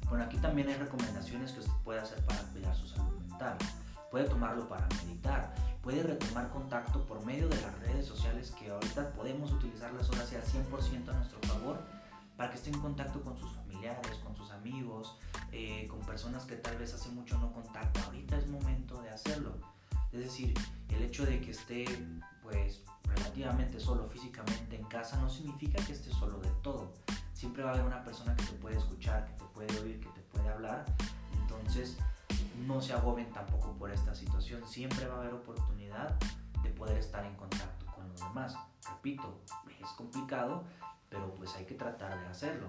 [0.10, 3.58] Bueno, aquí también hay recomendaciones que usted puede hacer para cuidar su salud mental.
[4.10, 9.12] Puede tomarlo para meditar, puede retomar contacto por medio de las redes sociales que ahorita
[9.12, 11.78] podemos utilizarlas ahora sea 100% a nuestro favor
[12.38, 13.67] para que esté en contacto con sus familiares,
[14.24, 15.18] con sus amigos,
[15.52, 18.04] eh, con personas que tal vez hace mucho no contacta.
[18.06, 19.54] Ahorita es momento de hacerlo.
[20.12, 20.54] Es decir,
[20.90, 21.86] el hecho de que esté
[22.42, 26.94] pues relativamente solo físicamente en casa no significa que esté solo de todo.
[27.34, 30.10] Siempre va a haber una persona que te puede escuchar, que te puede oír, que
[30.10, 30.86] te puede hablar.
[31.42, 31.98] Entonces,
[32.66, 34.66] no se agobien tampoco por esta situación.
[34.68, 36.18] Siempre va a haber oportunidad
[36.64, 38.56] de poder estar en contacto con los demás.
[38.90, 39.40] Repito,
[39.80, 40.64] es complicado,
[41.10, 42.68] pero pues hay que tratar de hacerlo.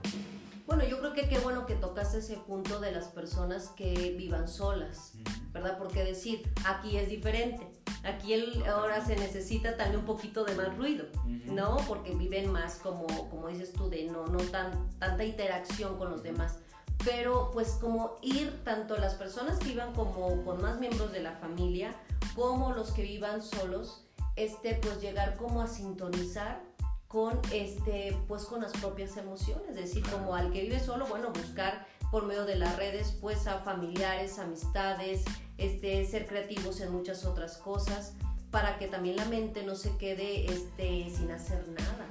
[0.66, 4.48] Bueno, yo creo que qué bueno que tocaste ese punto de las personas que vivan
[4.48, 5.12] solas,
[5.52, 5.78] ¿verdad?
[5.78, 7.66] Porque decir, aquí es diferente.
[8.04, 11.06] Aquí el, ahora se necesita también un poquito de más ruido,
[11.46, 11.78] ¿no?
[11.88, 16.22] Porque viven más como, como dices tú, de no, no tan, tanta interacción con los
[16.22, 16.58] demás
[17.04, 21.32] pero pues como ir tanto las personas que vivan como con más miembros de la
[21.32, 21.94] familia
[22.34, 24.04] como los que vivan solos,
[24.36, 26.62] este pues llegar como a sintonizar
[27.08, 31.30] con este pues con las propias emociones, es decir, como al que vive solo, bueno,
[31.30, 35.24] buscar por medio de las redes pues a familiares, amistades,
[35.56, 38.14] este ser creativos en muchas otras cosas
[38.50, 42.06] para que también la mente no se quede este sin hacer nada.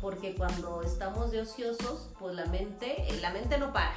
[0.00, 3.94] Porque cuando estamos de ociosos, pues la mente, la mente no para.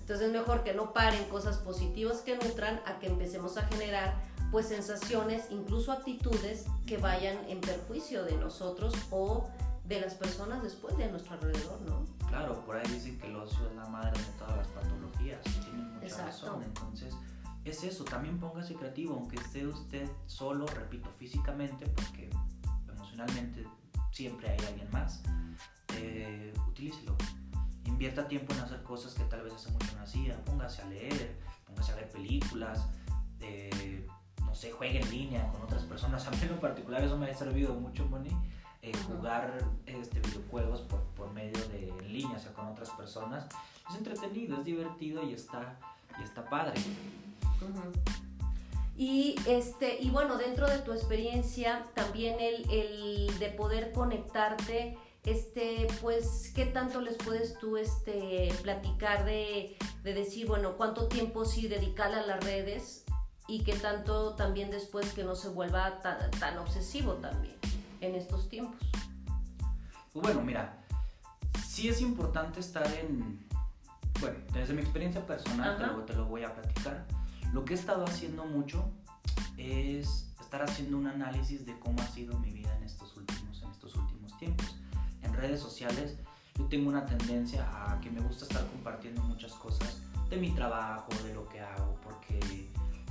[0.00, 4.14] Entonces es mejor que no paren cosas positivas que nutran a que empecemos a generar
[4.50, 9.46] pues sensaciones, incluso actitudes que vayan en perjuicio de nosotros o
[9.88, 12.04] de las personas después de nuestro alrededor, ¿no?
[12.28, 15.94] Claro, por ahí dicen que el ocio es la madre de todas las patologías, tienen
[15.94, 16.46] mucha Exacto.
[16.46, 17.14] razón, entonces
[17.64, 22.30] es eso, también póngase creativo, aunque esté usted solo, repito, físicamente, porque
[22.86, 23.66] emocionalmente
[24.12, 25.22] siempre hay alguien más,
[25.94, 27.16] eh, utilícelo
[27.88, 31.36] invierta tiempo en hacer cosas que tal vez hace mucho no hacía, póngase a leer,
[31.66, 32.86] póngase a ver películas,
[33.40, 34.06] eh,
[34.44, 36.24] no sé, juegue en línea con otras personas.
[36.28, 38.30] A mí en particular eso me ha servido mucho, Moni,
[38.82, 43.46] eh, jugar este, videojuegos por, por, medio de en línea, o sea, con otras personas.
[43.90, 45.78] Es entretenido, es divertido y está,
[46.18, 46.74] y está padre.
[48.96, 54.98] Y, este, y bueno, dentro de tu experiencia, también el, el de poder conectarte
[55.28, 61.68] este, pues, ¿qué tanto les puedes tú este, platicar de, decir, bueno, cuánto tiempo sí
[61.68, 63.04] dedicar a las redes
[63.46, 67.56] y qué tanto también después que no se vuelva tan, obsesivo también
[68.00, 68.80] en estos tiempos?
[70.12, 70.84] Pues bueno, mira,
[71.66, 73.46] sí es importante estar en,
[74.20, 77.06] bueno, desde mi experiencia personal te lo, te lo voy a platicar.
[77.52, 78.90] Lo que he estado haciendo mucho
[79.56, 83.70] es estar haciendo un análisis de cómo ha sido mi vida en estos últimos, en
[83.70, 84.78] estos últimos tiempos
[85.38, 86.16] redes sociales
[86.56, 91.08] yo tengo una tendencia a que me gusta estar compartiendo muchas cosas de mi trabajo,
[91.24, 92.67] de lo que hago, porque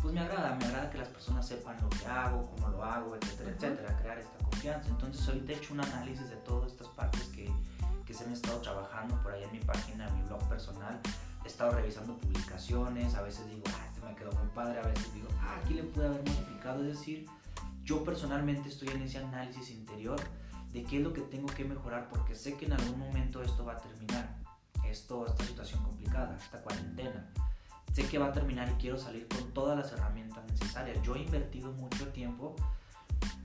[0.08, 3.18] pues me agrada, me agrada que las personas sepan lo que hago, cómo lo hago,
[3.18, 4.88] etcétera, etcétera, crear esta confianza.
[4.88, 7.52] Entonces ahorita he hecho un análisis de todas estas partes que,
[8.06, 10.98] que se me han estado trabajando por ahí en mi página, en mi blog personal.
[11.44, 15.14] He estado revisando publicaciones, a veces digo, ah, este me quedó muy padre, a veces
[15.14, 16.84] digo, ah, aquí le pude haber modificado.
[16.84, 17.26] Es decir,
[17.84, 20.22] yo personalmente estoy en ese análisis interior
[20.72, 23.66] de qué es lo que tengo que mejorar porque sé que en algún momento esto
[23.66, 24.38] va a terminar.
[24.86, 27.30] Esto, esta situación complicada, esta cuarentena.
[27.98, 31.02] Sé que va a terminar y quiero salir con todas las herramientas necesarias.
[31.02, 32.56] Yo he invertido mucho tiempo,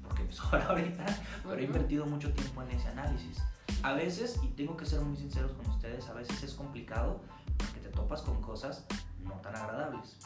[0.02, 1.06] porque me sobra ahorita,
[1.42, 3.38] pero he invertido mucho tiempo en ese análisis.
[3.82, 7.22] A veces, y tengo que ser muy sinceros con ustedes, a veces es complicado
[7.56, 8.84] porque te topas con cosas
[9.24, 10.18] no tan agradables.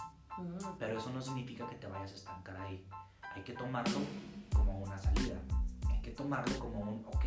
[0.81, 2.85] Pero eso no significa que te vayas a estancar ahí.
[3.33, 4.01] Hay que tomarlo
[4.53, 5.37] como una salida
[6.03, 7.24] que tomarlo como un, ok,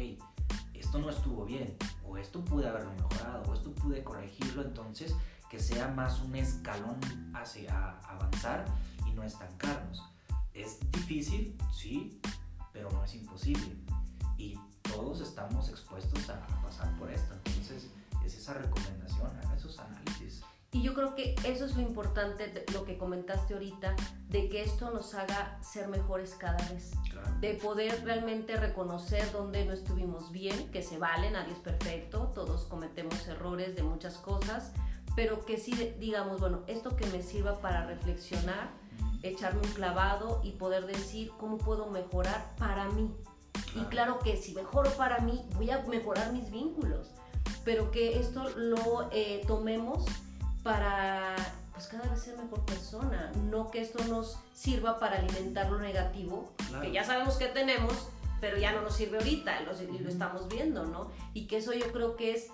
[0.73, 1.75] esto no estuvo bien,
[2.07, 5.15] o esto pude haberlo mejorado, o esto pude corregirlo, entonces
[5.49, 6.99] que sea más un escalón
[7.33, 8.65] hacia avanzar
[9.05, 10.03] y no estancarnos.
[10.53, 12.19] Es difícil, sí,
[12.71, 13.75] pero no es imposible.
[14.37, 17.33] Y todos estamos expuestos a, pasar por esto.
[17.45, 17.89] Entonces,
[18.23, 20.41] es esa recomendación, haga esos análisis.
[20.71, 23.95] Y yo creo que eso es lo importante, lo que comentaste ahorita,
[24.29, 26.91] de que esto nos haga ser mejores cada vez.
[27.41, 32.65] De poder realmente reconocer dónde no estuvimos bien, que se vale, nadie es perfecto, todos
[32.65, 34.73] cometemos errores de muchas cosas,
[35.15, 38.69] pero que sí digamos, bueno, esto que me sirva para reflexionar,
[39.23, 43.13] echarme un clavado y poder decir cómo puedo mejorar para mí.
[43.75, 47.11] Y claro que si mejoro para mí, voy a mejorar mis vínculos,
[47.63, 50.05] pero que esto lo eh, tomemos
[50.63, 51.35] para
[51.73, 56.51] pues cada vez ser mejor persona, no que esto nos sirva para alimentar lo negativo,
[56.81, 58.09] que ya sabemos que tenemos,
[58.41, 61.09] pero ya no nos sirve ahorita, lo, lo estamos viendo, ¿no?
[61.33, 62.49] Y que eso yo creo que es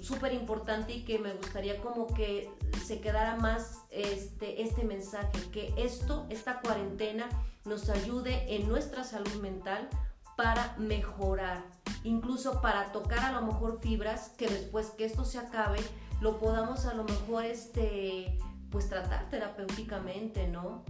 [0.00, 2.50] súper importante y que me gustaría como que
[2.84, 7.28] se quedara más este, este mensaje, que esto, esta cuarentena
[7.64, 9.88] nos ayude en nuestra salud mental
[10.36, 11.62] para mejorar,
[12.02, 15.80] incluso para tocar a lo mejor fibras que después que esto se acabe,
[16.20, 18.38] lo podamos a lo mejor este,
[18.70, 20.84] pues tratar terapéuticamente, ¿no?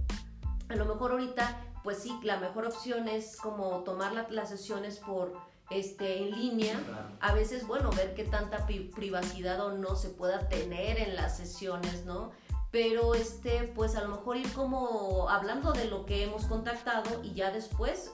[0.69, 5.50] A lo mejor ahorita, pues sí, la mejor opción es como tomar las sesiones por
[5.71, 6.81] este, en línea.
[7.21, 12.05] A veces, bueno, ver qué tanta privacidad o no se pueda tener en las sesiones,
[12.05, 12.31] ¿no?
[12.71, 17.35] Pero este, pues a lo mejor ir como hablando de lo que hemos contactado y
[17.35, 18.13] ya después,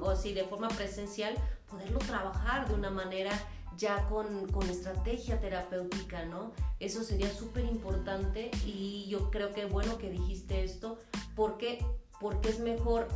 [0.00, 1.34] o así de forma presencial,
[1.68, 3.32] poderlo trabajar de una manera
[3.76, 6.52] ya con, con estrategia terapéutica, ¿no?
[6.78, 10.98] Eso sería súper importante y yo creo que bueno que dijiste esto,
[11.34, 11.84] porque,
[12.20, 13.08] porque es mejor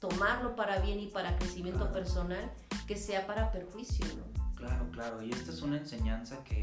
[0.00, 2.50] tomarlo para bien y para crecimiento personal
[2.86, 4.56] que sea para perjuicio, ¿no?
[4.56, 6.60] Claro, claro, y esta es una enseñanza que,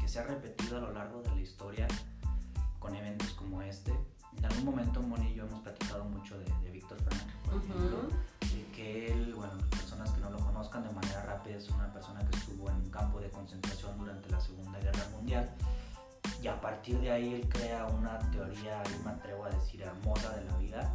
[0.00, 1.88] que se ha repetido a lo largo de la historia
[2.78, 3.92] con eventos como este.
[4.36, 7.98] En algún momento Moni y yo hemos platicado mucho de, de Víctor Frank, por ejemplo,
[8.74, 12.36] que él, bueno, personas que no lo conozcan de manera rápida, es una persona que
[12.36, 15.50] estuvo en un campo de concentración durante la Segunda Guerra Mundial
[16.42, 20.36] y a partir de ahí él crea una teoría, yo me atrevo a decir, hermosa
[20.36, 20.94] de la vida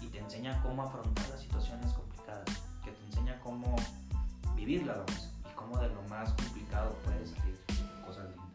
[0.00, 2.44] y te enseña cómo afrontar las situaciones complicadas,
[2.84, 3.76] que te enseña cómo
[4.54, 5.04] vivirla
[5.50, 7.60] y cómo de lo más complicado puede salir
[8.04, 8.46] cosas lindas.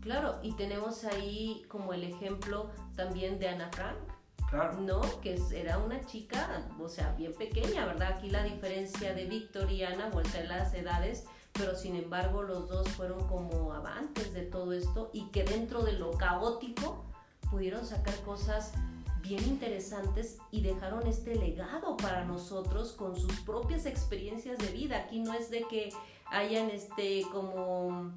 [0.00, 3.96] Claro, y tenemos ahí como el ejemplo también de Ana Frank,
[4.50, 4.80] Claro.
[4.80, 5.02] ¿no?
[5.20, 8.14] Que era una chica, o sea, bien pequeña, ¿verdad?
[8.16, 12.68] Aquí la diferencia de Víctor y Ana, vuelta en las edades, pero sin embargo los
[12.68, 17.04] dos fueron como avantes de todo esto y que dentro de lo caótico
[17.50, 18.72] pudieron sacar cosas
[19.28, 24.98] bien interesantes y dejaron este legado para nosotros con sus propias experiencias de vida.
[24.98, 25.90] Aquí no es de que
[26.30, 28.10] hayan este como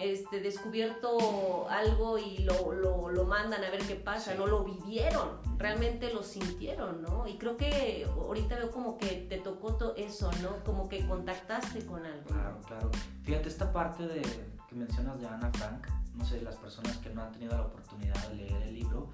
[0.00, 5.28] este, descubierto algo y lo, lo, lo, mandan a ver qué pasa, no lo vivieron,
[5.56, 7.26] realmente lo sintieron, ¿no?
[7.26, 10.62] Y creo que ahorita veo como que te tocó todo eso, ¿no?
[10.64, 12.24] Como que contactaste con algo.
[12.28, 12.90] Claro, claro.
[13.22, 14.22] Fíjate, esta parte de
[14.68, 18.28] que mencionas de Ana Frank, no sé, las personas que no han tenido la oportunidad
[18.28, 19.08] de leer el libro,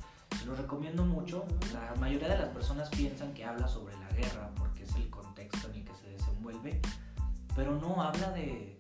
[0.47, 1.45] lo recomiendo mucho.
[1.73, 5.69] La mayoría de las personas piensan que habla sobre la guerra porque es el contexto
[5.69, 6.81] en el que se desenvuelve,
[7.55, 8.79] pero no habla de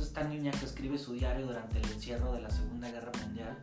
[0.00, 3.56] esta niña que escribe su diario durante el encierro de la Segunda Guerra Mundial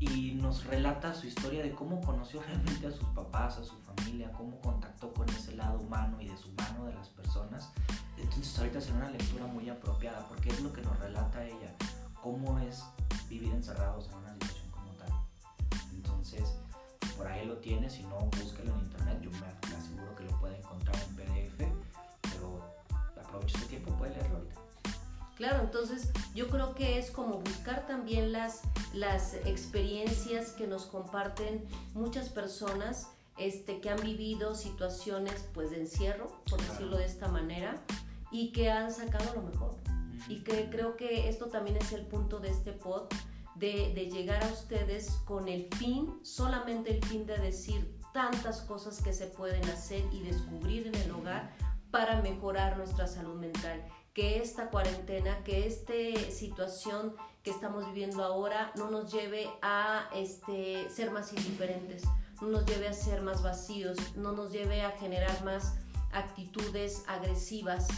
[0.00, 4.30] y nos relata su historia de cómo conoció realmente a sus papás, a su familia,
[4.32, 7.70] cómo contactó con ese lado humano y deshumano de las personas.
[8.18, 11.74] Entonces ahorita será una lectura muy apropiada porque es lo que nos relata ella,
[12.20, 12.84] cómo es
[13.28, 14.61] vivir encerrados en una situación.
[16.32, 16.56] Entonces,
[17.16, 20.58] por ahí lo tiene, si no, búsquelo en internet, yo me aseguro que lo puede
[20.58, 21.58] encontrar en PDF,
[22.22, 22.74] pero
[23.20, 24.60] aproveche este tiempo, puede leerlo ahorita.
[25.36, 28.62] Claro, entonces yo creo que es como buscar también las,
[28.94, 33.08] las experiencias que nos comparten muchas personas
[33.38, 37.82] este, que han vivido situaciones pues de encierro, por decirlo de esta manera,
[38.30, 39.76] y que han sacado lo mejor.
[40.28, 43.08] Y que creo que esto también es el punto de este pod,
[43.54, 49.12] de, llegar a ustedes con el fin, solamente el fin de decir tantas cosas que
[49.12, 51.52] se pueden hacer y descubrir en el hogar
[51.90, 53.84] para mejorar nuestra salud mental.
[54.14, 55.94] Que esta cuarentena, que esta
[56.30, 62.02] situación que estamos viviendo ahora no nos lleve a este, ser más indiferentes,
[62.40, 65.76] no nos lleve a ser más vacíos, no nos lleve a generar más
[66.12, 67.88] actitudes agresivas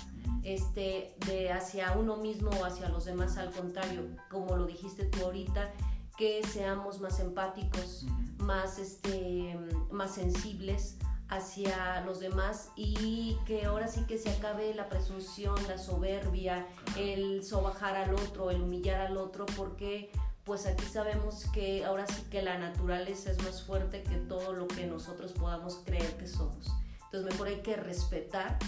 [0.44, 5.24] este, de hacia uno mismo o hacia los demás, al contrario, como lo dijiste tú
[5.24, 5.72] ahorita,
[6.16, 8.06] que seamos más empáticos,
[8.38, 9.58] más, este,
[9.90, 15.78] más sensibles, hacia los demás y que ahora sí que se acabe la presunción, la
[15.78, 16.66] soberbia,
[16.96, 20.10] el sobajar al otro, el humillar al otro, porque
[20.44, 24.68] pues aquí sabemos que ahora sí que la naturaleza es más fuerte que todo lo
[24.68, 26.70] que nosotros podamos creer que somos.
[27.06, 28.58] Entonces mejor hay que respetar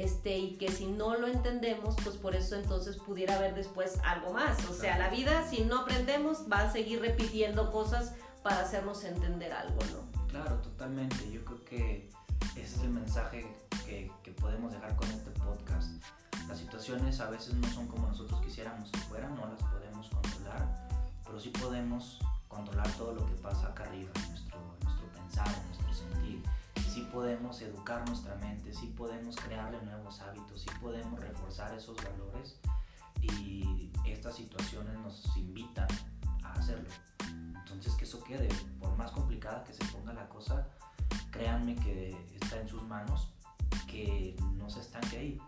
[0.00, 4.32] este, y que si no lo entendemos, pues por eso entonces pudiera haber después algo
[4.32, 4.64] más.
[4.70, 9.52] O sea, la vida, si no aprendemos, va a seguir repitiendo cosas para hacernos entender
[9.52, 10.26] algo, ¿no?
[10.28, 11.30] Claro, totalmente.
[11.30, 12.10] Yo creo que
[12.56, 13.46] ese es el mensaje
[13.84, 15.90] que, que, podemos dejar con este podcast.
[16.48, 20.88] Las situaciones a veces no son como nosotros quisiéramos que fueran, no las podemos controlar,
[21.24, 23.74] pero sí podemos controlar todo lo que pasa
[27.12, 32.58] podemos educar nuestra mente, sí podemos crearle nuevos hábitos, sí podemos reforzar esos valores
[33.20, 35.88] y estas situaciones nos invitan
[36.42, 36.88] a hacerlo.
[37.54, 38.48] Entonces que eso quede,
[38.78, 40.68] por más complicada que se ponga la cosa,
[41.30, 43.28] créanme que está en sus manos,
[43.86, 45.38] que no se estanque ahí,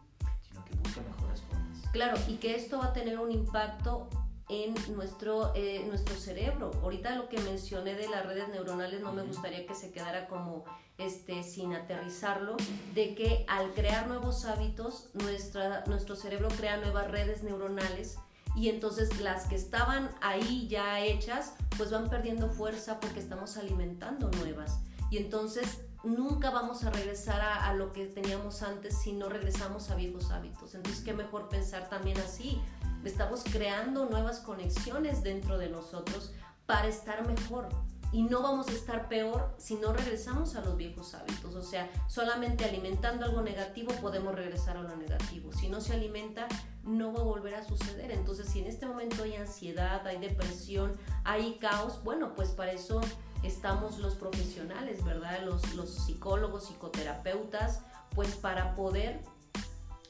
[0.48, 1.78] sino que busque mejores formas.
[1.92, 4.08] Claro, y que esto va a tener un impacto
[4.52, 6.72] en nuestro, eh, nuestro cerebro.
[6.82, 10.64] Ahorita lo que mencioné de las redes neuronales no me gustaría que se quedara como
[10.98, 12.56] este, sin aterrizarlo,
[12.94, 18.18] de que al crear nuevos hábitos, nuestra, nuestro cerebro crea nuevas redes neuronales
[18.54, 24.30] y entonces las que estaban ahí ya hechas, pues van perdiendo fuerza porque estamos alimentando
[24.32, 24.80] nuevas.
[25.10, 29.94] Y entonces nunca vamos a regresar a, lo que teníamos antes si no regresamos a
[29.94, 30.74] viejos hábitos.
[30.74, 32.60] Entonces, qué mejor pensar también así.
[33.04, 36.32] Estamos creando nuevas conexiones dentro de nosotros
[36.66, 37.68] para estar mejor.
[38.12, 41.54] Y no vamos a estar peor si no regresamos a los viejos hábitos.
[41.54, 45.50] O sea, solamente alimentando algo negativo podemos regresar a lo negativo.
[45.52, 46.46] Si no se alimenta,
[46.84, 48.10] no va a volver a suceder.
[48.10, 50.92] Entonces, si en este momento hay ansiedad, hay depresión,
[51.24, 53.00] hay caos, bueno, pues para eso
[53.42, 55.42] estamos los profesionales, ¿verdad?
[55.44, 57.80] Los, los psicólogos, psicoterapeutas,
[58.14, 59.20] pues para poder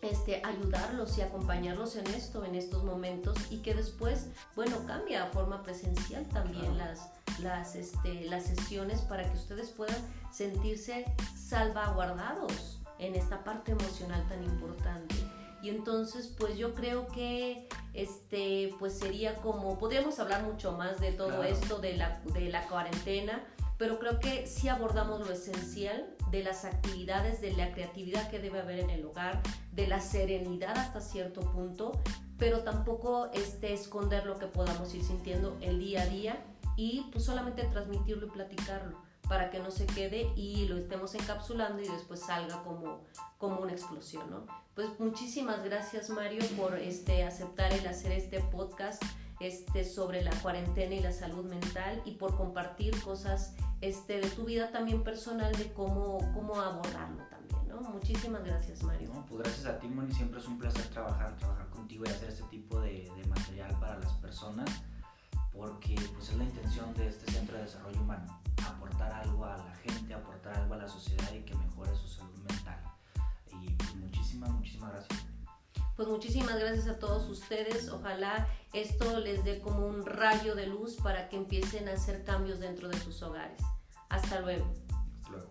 [0.02, 4.26] este, ayudarlos y acompañarlos en esto, en estos momentos, y que después,
[4.56, 7.10] bueno, cambia a forma presencial también las,
[7.40, 9.96] las, este, las sesiones para que ustedes puedan
[10.32, 11.04] sentirse
[11.36, 15.14] salvaguardados en esta parte emocional tan importante.
[15.62, 21.12] Y entonces, pues yo creo que este, pues sería como, podríamos hablar mucho más de
[21.12, 23.44] todo esto de la, de la cuarentena,
[23.78, 28.60] pero creo que sí abordamos lo esencial de las actividades, de la creatividad que debe
[28.60, 29.40] haber en el hogar,
[29.72, 31.92] de la serenidad hasta cierto punto,
[32.38, 36.44] pero tampoco este, esconder lo que podamos ir sintiendo el día a día
[36.76, 41.82] y pues solamente transmitirlo y platicarlo para que no se quede y lo estemos encapsulando
[41.82, 43.00] y después salga como,
[43.38, 44.46] como una explosión, ¿no?
[44.74, 49.02] Pues muchísimas gracias Mario por este, aceptar el hacer este podcast
[49.40, 54.44] este, sobre la cuarentena y la salud mental y por compartir cosas este, de tu
[54.44, 57.80] vida también personal de cómo, cómo abordarlo también, ¿no?
[57.80, 59.10] Muchísimas gracias Mario.
[59.28, 62.44] pues gracias a ti Moni, siempre es un placer trabajar, trabajar contigo y hacer este
[62.44, 64.70] tipo de, de material para las personas
[65.52, 69.74] porque pues es la intención de este Centro de Desarrollo Humano, aportar algo a la
[69.76, 72.80] gente, aportar algo a la sociedad y que mejore su salud mental.
[73.50, 75.26] Y muchísimas, muchísimas gracias.
[75.96, 77.88] Pues muchísimas gracias a todos ustedes.
[77.88, 82.60] Ojalá esto les dé como un rayo de luz para que empiecen a hacer cambios
[82.60, 83.60] dentro de sus hogares.
[84.08, 84.72] Hasta luego.
[85.14, 85.50] Hasta luego.